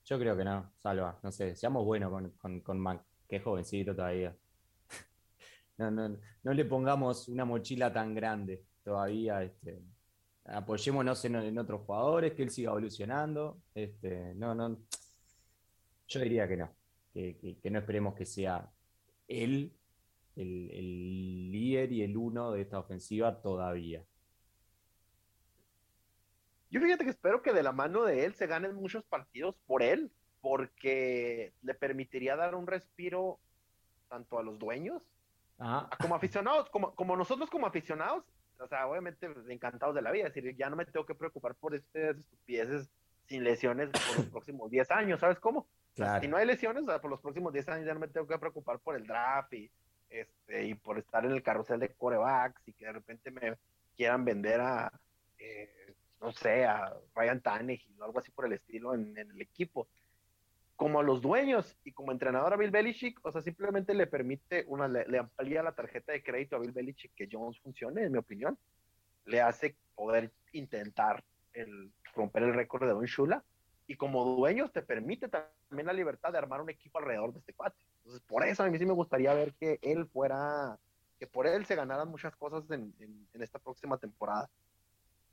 [0.06, 1.20] yo creo que no, salva.
[1.22, 4.36] No sé, seamos buenos con, con, Mac, que es jovencito todavía.
[5.78, 9.44] no, no, no le pongamos una mochila tan grande todavía.
[9.44, 9.84] Este,
[10.46, 13.62] apoyémonos en, otros jugadores, que él siga evolucionando.
[13.74, 14.80] Este, no, no.
[16.08, 16.70] Yo diría que no,
[17.14, 18.70] que, no esperemos que sea
[19.28, 19.74] él
[20.36, 24.03] el, el líder y el uno de esta ofensiva todavía.
[26.69, 29.84] Yo fíjate que espero que de la mano de él se ganen muchos partidos por
[29.84, 30.11] él,
[30.41, 33.39] porque le permitiría dar un respiro
[34.09, 35.01] tanto a los dueños
[35.99, 38.26] como aficionados, como, como nosotros como aficionados,
[38.59, 41.55] o sea, obviamente encantados de la vida, es decir, ya no me tengo que preocupar
[41.55, 42.89] por estas estupideces
[43.28, 45.67] sin lesiones por los próximos 10 años, ¿sabes cómo?
[45.96, 48.80] Si no hay lesiones, por los próximos 10 años ya no me tengo que preocupar
[48.80, 49.70] por el draft y,
[50.10, 53.56] este, y por estar en el carrusel de corebacks y que de repente me
[53.96, 54.91] quieran vender a,
[55.38, 59.88] eh, no sé, a Ryan Tannehill o algo así por el estilo en, el equipo.
[60.76, 64.66] Como a los dueños y como entrenador a Bill Belichick, o sea, simplemente le permite,
[64.68, 68.18] una, le, amplía la tarjeta de crédito a Bill Belichick que Jones funcione, en mi
[68.18, 68.58] opinión.
[69.26, 71.24] Le hace poder intentar
[71.54, 73.44] el, romper el récord de Don Shula.
[73.88, 77.53] Y como dueños te permite también la libertad de armar un equipo alrededor de este
[77.53, 77.77] cuate.
[77.97, 80.77] Entonces, por eso a mí sí me gustaría ver que él fuera,
[81.19, 82.93] que por él se ganaran muchas cosas en
[83.34, 84.49] esta próxima temporada.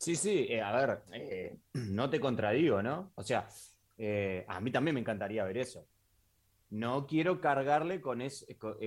[0.00, 3.12] Sí, sí, eh, a ver, eh, no te contradigo, ¿no?
[3.16, 3.46] O sea,
[3.98, 5.86] eh, a mí también me encantaría ver eso.
[6.70, 8.22] No quiero cargarle con,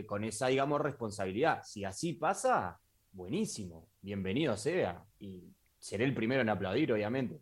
[0.08, 1.62] con, esa, digamos, responsabilidad.
[1.64, 2.80] Si así pasa,
[3.12, 5.04] buenísimo, bienvenido sea.
[5.20, 7.40] Y seré el primero en aplaudir, obviamente.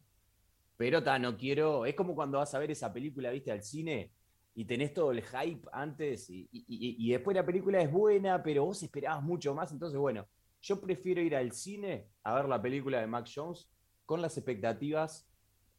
[0.81, 1.85] Pero ta, no quiero.
[1.85, 4.11] Es como cuando vas a ver esa película, viste, al cine
[4.55, 8.81] y tenés todo el hype antes y, y después la película es buena, pero vos
[8.81, 9.71] esperabas mucho más.
[9.71, 10.27] Entonces, bueno,
[10.59, 13.69] yo prefiero ir al cine a ver la película de Max Jones
[14.07, 15.29] con las expectativas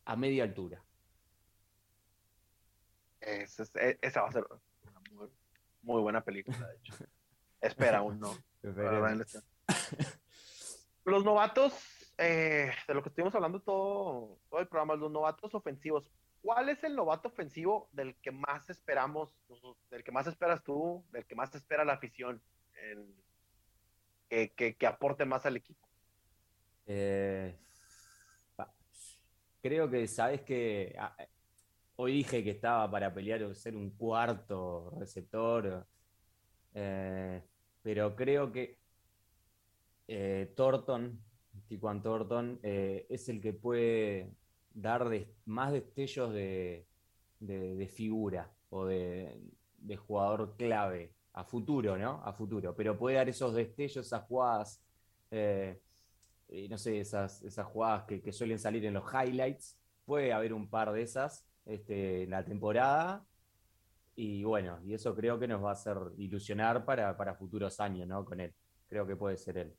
[0.04, 0.80] a media altura.
[3.20, 4.46] esa va a ser
[4.82, 5.28] una
[5.82, 6.94] muy, buena película, de hecho.
[7.60, 8.36] Espera aún no.
[11.04, 11.72] los novatos,
[12.18, 16.10] eh, de lo que estuvimos hablando todo, todo el programa, los novatos ofensivos.
[16.40, 19.32] ¿Cuál es el novato ofensivo del que más esperamos,
[19.90, 22.42] del que más esperas tú, del que más espera la afición,
[24.28, 25.86] que, aporte más al equipo?
[26.86, 27.56] Eh,
[29.62, 31.16] creo que sabes que ah,
[31.96, 35.86] hoy dije que estaba para pelear o ser un cuarto receptor,
[36.74, 37.42] eh,
[37.82, 38.78] pero creo que
[40.08, 41.22] eh, Thornton,
[41.72, 44.30] Tijuan Thornton, es el que puede
[44.74, 45.10] dar
[45.46, 46.86] más destellos de,
[47.90, 49.40] figura o de,
[50.06, 52.22] jugador clave a futuro, ¿no?
[52.24, 54.82] A futuro, pero puede dar esos destellos, esas jugadas,
[55.30, 55.80] eh,
[56.68, 59.78] no sé, esas, esas jugadas que, suelen salir en los highlights.
[60.04, 63.24] Puede haber un par de esas este, en la temporada.
[64.14, 68.06] Y bueno, y eso creo que nos va a hacer ilusionar para, para futuros años,
[68.06, 68.26] ¿no?
[68.26, 68.52] Con él.
[68.88, 69.74] Creo que puede ser él.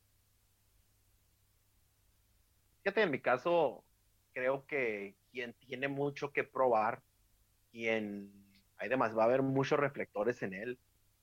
[2.84, 3.84] Fíjate, en mi caso,
[4.34, 7.02] creo que quien tiene mucho que probar,
[7.72, 8.32] quien
[8.78, 10.78] hay demás, va a haber muchos reflectores en él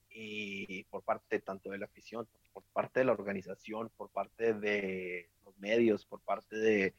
[0.08, 5.28] y por parte tanto de la afición, por parte de la organización, por parte de
[5.44, 6.94] los medios, por parte de,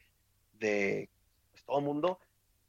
[0.53, 1.09] de
[1.49, 2.19] pues, todo el mundo,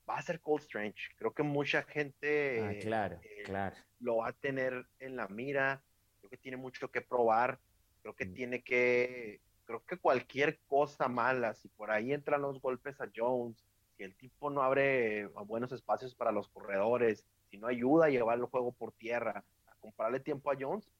[0.08, 1.10] va a ser Cold Strange.
[1.16, 3.76] Creo que mucha gente ah, claro, eh, claro.
[4.00, 5.82] lo va a tener en la mira,
[6.20, 7.58] creo que tiene mucho que probar,
[8.00, 8.34] creo que mm.
[8.34, 9.40] tiene que
[9.72, 13.64] creo que cualquier cosa mala, si por ahí entran los golpes a Jones,
[13.96, 18.38] si el tipo no abre buenos espacios para los corredores, si no ayuda a llevar
[18.38, 20.90] el juego por tierra, a comprarle tiempo a Jones,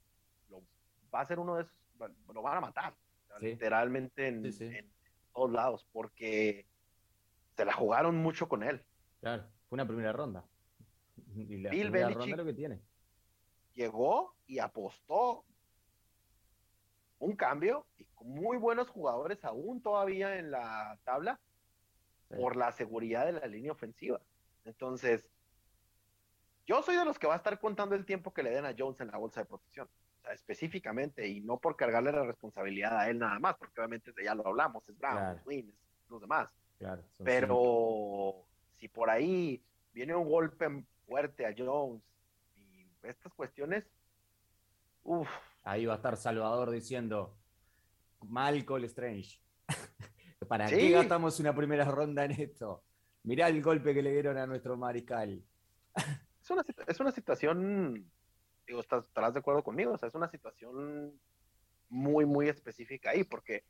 [0.49, 0.63] lo,
[1.15, 1.77] va a ser uno de esos,
[2.33, 2.95] lo van a matar,
[3.41, 4.91] literalmente en,
[5.35, 6.67] todos lados, porque
[7.57, 8.83] se la jugaron mucho con él.
[9.21, 10.45] Claro, fue una primera ronda.
[11.35, 12.81] Y la primera ronda lo que tiene.
[13.75, 15.47] Llegó y apostó
[17.23, 21.39] un cambio y con muy buenos jugadores aún todavía en la tabla
[22.29, 24.21] por la seguridad de la línea ofensiva.
[24.65, 25.29] Entonces,
[26.67, 28.75] yo soy de los que va a estar contando el tiempo que le den a
[28.77, 29.89] Jones en la bolsa de protección,
[30.33, 34.47] específicamente, y no por cargarle la responsabilidad a él nada más, porque obviamente ya lo
[34.47, 36.51] hablamos, es Brown, es Wynn, es los demás.
[37.23, 38.35] Pero
[38.79, 39.63] si por ahí
[39.93, 42.03] viene un golpe fuerte a Jones
[42.57, 43.85] y estas cuestiones,
[45.05, 45.29] uff,
[45.65, 47.37] Ahí va a estar Salvador diciendo,
[48.23, 49.41] Malcolm Strange,
[50.49, 52.83] ¿para qué gastamos una primera ronda en esto?
[53.25, 55.43] Mirá el golpe que le dieron a nuestro mariscal.
[56.43, 58.11] Es una, es una situación,
[58.67, 61.13] digo, estarás de acuerdo conmigo, o sea, es una situación
[61.89, 63.65] muy, muy específica ahí, porque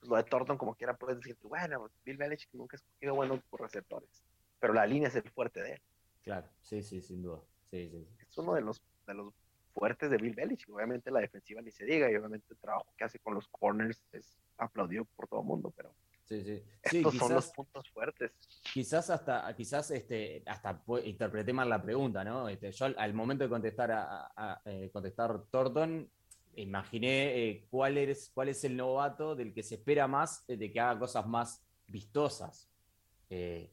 [0.00, 3.40] pues, lo de Thornton, como quiera, puedes decir, bueno, Bill Belichick nunca ha escogido buenos
[3.52, 4.24] receptores,
[4.58, 5.82] pero la línea es el fuerte de él.
[6.22, 7.40] Claro, sí, sí, sin duda.
[7.66, 9.32] Sí, sí, Es uno de los, de los
[9.76, 10.74] fuertes de Bill Belichick.
[10.74, 14.02] Obviamente la defensiva ni se diga, y obviamente el trabajo que hace con los corners
[14.12, 16.62] es aplaudido por todo el mundo, pero sí, sí.
[16.82, 18.32] estos son los puntos fuertes.
[18.72, 22.48] Quizás hasta, quizás este, hasta interpreté mal la pregunta, ¿no?
[22.48, 26.08] Este, yo al, momento de contestar a, eh, contestar Thornton,
[26.54, 30.72] imaginé eh, cuál, es, cuál es el novato del que se espera más eh, de
[30.72, 32.70] que haga cosas más vistosas.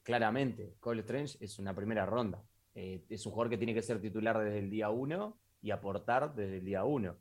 [0.04, 2.43] claramente, Cole Strange es una primera ronda.
[2.76, 6.57] es un jugador que tiene que ser titular desde el día uno y aportar desde
[6.57, 7.16] el día uno.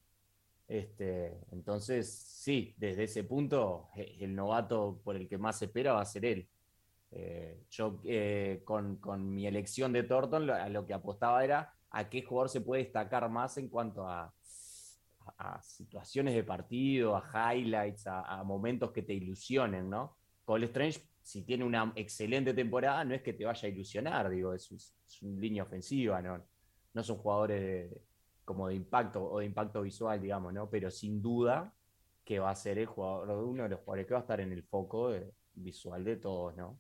[0.67, 6.03] Este, entonces, sí, desde ese punto, eh, el novato por el que más espera va
[6.03, 6.49] a ser él.
[7.13, 8.99] Eh, yo eh, con,
[9.35, 13.29] mi elección de Thornton a lo que apostaba era a qué jugador se puede destacar
[13.29, 14.35] más en cuanto a,
[15.39, 20.17] a, situaciones de partido, a highlights, a, momentos que te ilusionen, ¿no?
[20.45, 24.55] Cole Strange, si tiene una excelente temporada, no es que te vaya a ilusionar, digo,
[24.55, 26.43] es, es una línea ofensiva, ¿no?
[26.95, 28.03] No son jugadores de,
[28.45, 30.69] como de impacto o de impacto visual, digamos, ¿no?
[30.69, 31.73] Pero sin duda
[32.25, 34.53] que va a ser el jugador, uno de los jugadores que va a estar en
[34.53, 35.13] el foco
[35.55, 36.79] visual de todos, ¿no?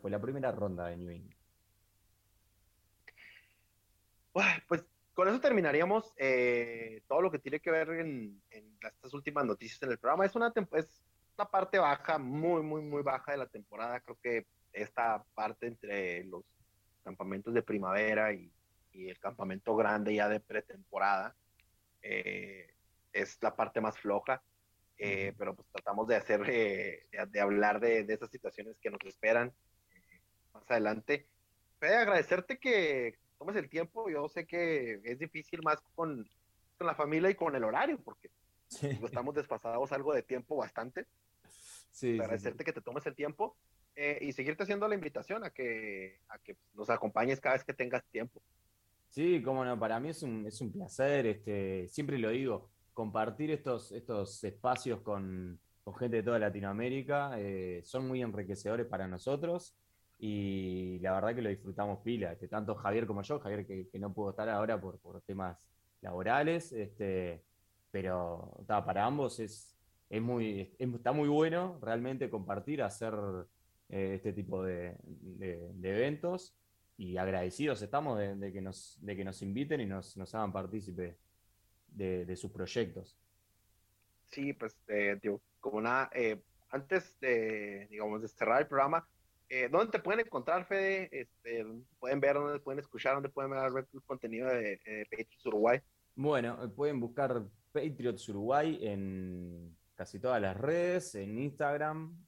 [0.00, 1.36] fue la primera ronda de New England.
[4.68, 4.84] Pues
[5.18, 9.90] con eso terminaríamos eh, todo lo que tiene que ver en, estas últimas noticias en
[9.90, 10.24] el programa.
[10.24, 11.02] Es una, es
[11.36, 14.00] una parte baja, muy, muy, muy baja de la temporada.
[14.00, 16.44] Creo que esta parte entre los
[17.02, 18.52] campamentos de primavera y
[18.98, 21.34] y el campamento grande ya de pretemporada
[22.02, 22.74] eh,
[23.12, 24.42] es la parte más floja,
[24.98, 29.00] eh, pero pues tratamos de hacer, eh, de, hablar de, de, esas situaciones que nos
[29.04, 29.52] esperan
[30.52, 31.28] más adelante.
[31.78, 36.28] Puede agradecerte que tomes el tiempo, yo sé que es difícil más con,
[36.76, 38.30] con la familia y con el horario, porque
[38.68, 41.06] estamos despasados algo de tiempo bastante.
[41.92, 43.56] Sí, agradecerte que te tomes el tiempo
[44.20, 48.04] y seguirte haciendo la invitación a que, a que nos acompañes cada vez que tengas
[48.04, 48.40] tiempo.
[49.08, 53.50] Sí, cómo no, para mí es un, es un placer, este, siempre lo digo, compartir
[53.50, 55.58] estos, estos espacios con,
[55.98, 59.74] gente de toda Latinoamérica eh, son muy enriquecedores para nosotros
[60.18, 64.12] y la verdad que lo disfrutamos pila, que tanto Javier como yo, Javier que, no
[64.12, 65.56] pudo estar ahora por, por temas
[66.02, 67.42] laborales, este,
[67.90, 69.74] pero para ambos es,
[70.10, 73.14] es muy, está muy bueno realmente compartir, hacer
[73.88, 74.96] eh, este tipo de,
[75.82, 76.54] eventos
[76.98, 81.16] y agradecidos estamos de, que, nos, de que nos inviten y nos, nos hagan partícipe
[81.86, 83.16] de, sus proyectos.
[84.26, 89.08] Sí, pues eh, digo, como nada, eh, antes de, digamos, de cerrar el programa,
[89.48, 91.08] eh, ¿dónde te pueden encontrar, Fede?
[91.12, 91.64] Este,
[92.00, 95.80] pueden ver, dónde pueden escuchar, dónde pueden ver el contenido de, Patriots Uruguay?
[96.16, 102.26] Bueno, pueden buscar Patriots Uruguay en casi todas las redes, en Instagram,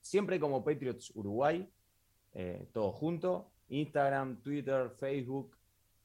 [0.00, 1.70] siempre como Patriots Uruguay,
[2.72, 5.56] todo junto, Instagram, Twitter, Facebook,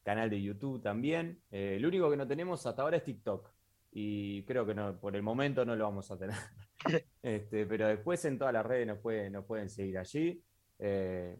[0.03, 1.41] canal de YouTube también.
[1.51, 3.49] Eh, lo único que no tenemos hasta ahora es TikTok.
[3.91, 6.35] Y creo que por el momento no lo vamos a tener.
[7.23, 8.99] este, pero después en todas las redes nos,
[9.45, 10.43] pueden seguir allí.
[10.77, 11.37] Eh,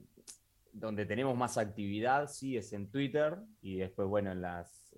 [0.72, 3.38] donde tenemos más actividad, sí, es en Twitter.
[3.62, 4.94] Y después, bueno, en las,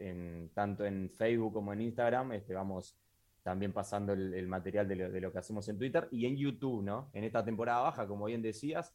[0.53, 2.97] tanto en Facebook como en Instagram, este, vamos
[3.43, 7.09] también pasando el, material de lo que hacemos en Twitter y en YouTube, ¿no?
[7.13, 8.93] En esta temporada baja, como bien decías,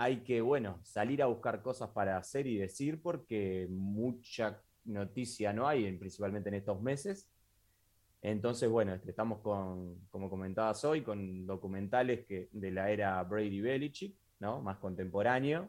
[0.00, 5.68] hay que, bueno, salir a buscar cosas para hacer y decir porque mucha noticia no
[5.68, 7.30] hay, principalmente en estos meses.
[8.22, 13.60] Entonces, bueno, este, estamos con, como comentabas hoy, con documentales que, de la era Brady
[13.60, 14.62] Belichick, ¿no?
[14.62, 15.68] Más contemporáneo.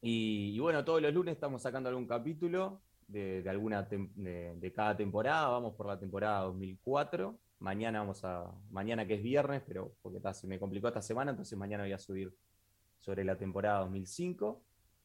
[0.00, 5.48] Y, bueno, todos los lunes estamos sacando algún capítulo de, alguna de, cada temporada.
[5.48, 7.38] Vamos por la temporada 2004.
[7.58, 11.58] Mañana vamos a, mañana que es viernes, pero porque se me complicó esta semana, entonces
[11.58, 12.32] mañana voy a subir
[13.00, 14.62] sobre la temporada 2005.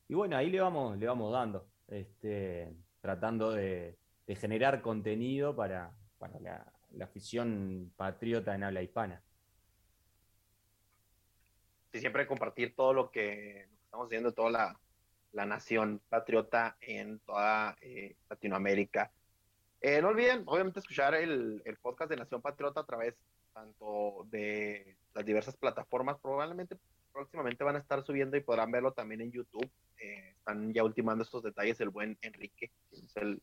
[0.09, 5.93] Y bueno, ahí le vamos, le vamos dando, este, tratando de, generar contenido para,
[6.41, 6.71] la,
[7.01, 9.21] afición patriota en habla hispana.
[11.91, 14.77] Sí, siempre compartir todo lo que, estamos haciendo, toda
[15.31, 19.11] la, nación patriota en toda eh, Latinoamérica.
[19.81, 23.15] Eh, no olviden, obviamente, escuchar el, el, podcast de Nación Patriota a través
[23.53, 26.77] tanto de las diversas plataformas, probablemente
[27.13, 29.69] próximamente van a estar subiendo y podrán verlo también en YouTube.
[29.99, 33.41] Eh, están ya ultimando estos detalles el buen Enrique, que es el,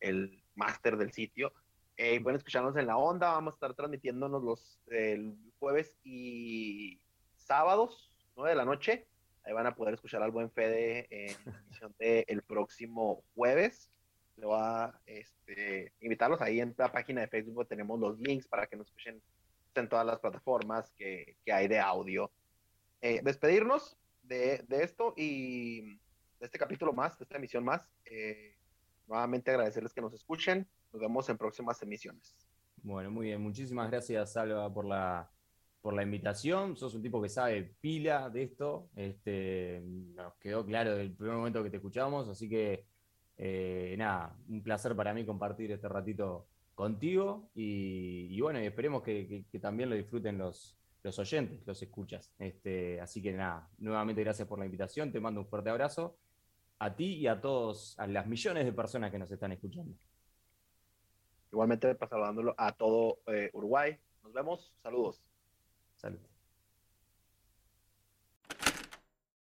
[0.00, 1.52] el máster del sitio.
[1.96, 7.00] Eh, pueden escucharnos en la onda, vamos a estar transmitiéndonos los el jueves y
[7.36, 9.06] sábados, 9 de la noche.
[9.44, 13.90] Ahí van a poder escuchar al buen Fede en la emisión del próximo jueves.
[14.36, 17.68] Le voy a este, invitarlos ahí en la página de Facebook.
[17.68, 19.22] Tenemos los links para que nos escuchen
[19.74, 22.30] en todas las plataformas que, que hay de audio.
[23.06, 27.86] Eh, despedirnos de, esto y de este capítulo más, de esta emisión más.
[28.06, 28.56] Eh,
[29.06, 30.66] nuevamente agradecerles que nos escuchen.
[30.90, 32.34] Nos vemos en próximas emisiones.
[32.82, 33.42] Bueno, muy bien.
[33.42, 35.30] Muchísimas gracias, Salva, por la,
[35.82, 36.78] por la invitación.
[36.78, 38.88] Sos un tipo que sabe pila de esto.
[38.96, 42.86] Este, nos quedó claro desde el primer momento que te escuchamos, así que
[43.36, 49.90] eh, nada, un placer para mí compartir este ratito contigo y, bueno, esperemos que, también
[49.90, 50.74] lo disfruten los,
[51.04, 52.32] los oyentes, los escuchas.
[52.38, 56.16] Este, así que nada, nuevamente gracias por la invitación, te mando un fuerte abrazo
[56.78, 59.94] a ti y a todos, a las millones de personas que nos están escuchando.
[61.52, 63.96] Igualmente, saludándolo a todo eh, Uruguay.
[64.24, 65.22] Nos vemos, saludos.
[65.94, 66.33] Saludos.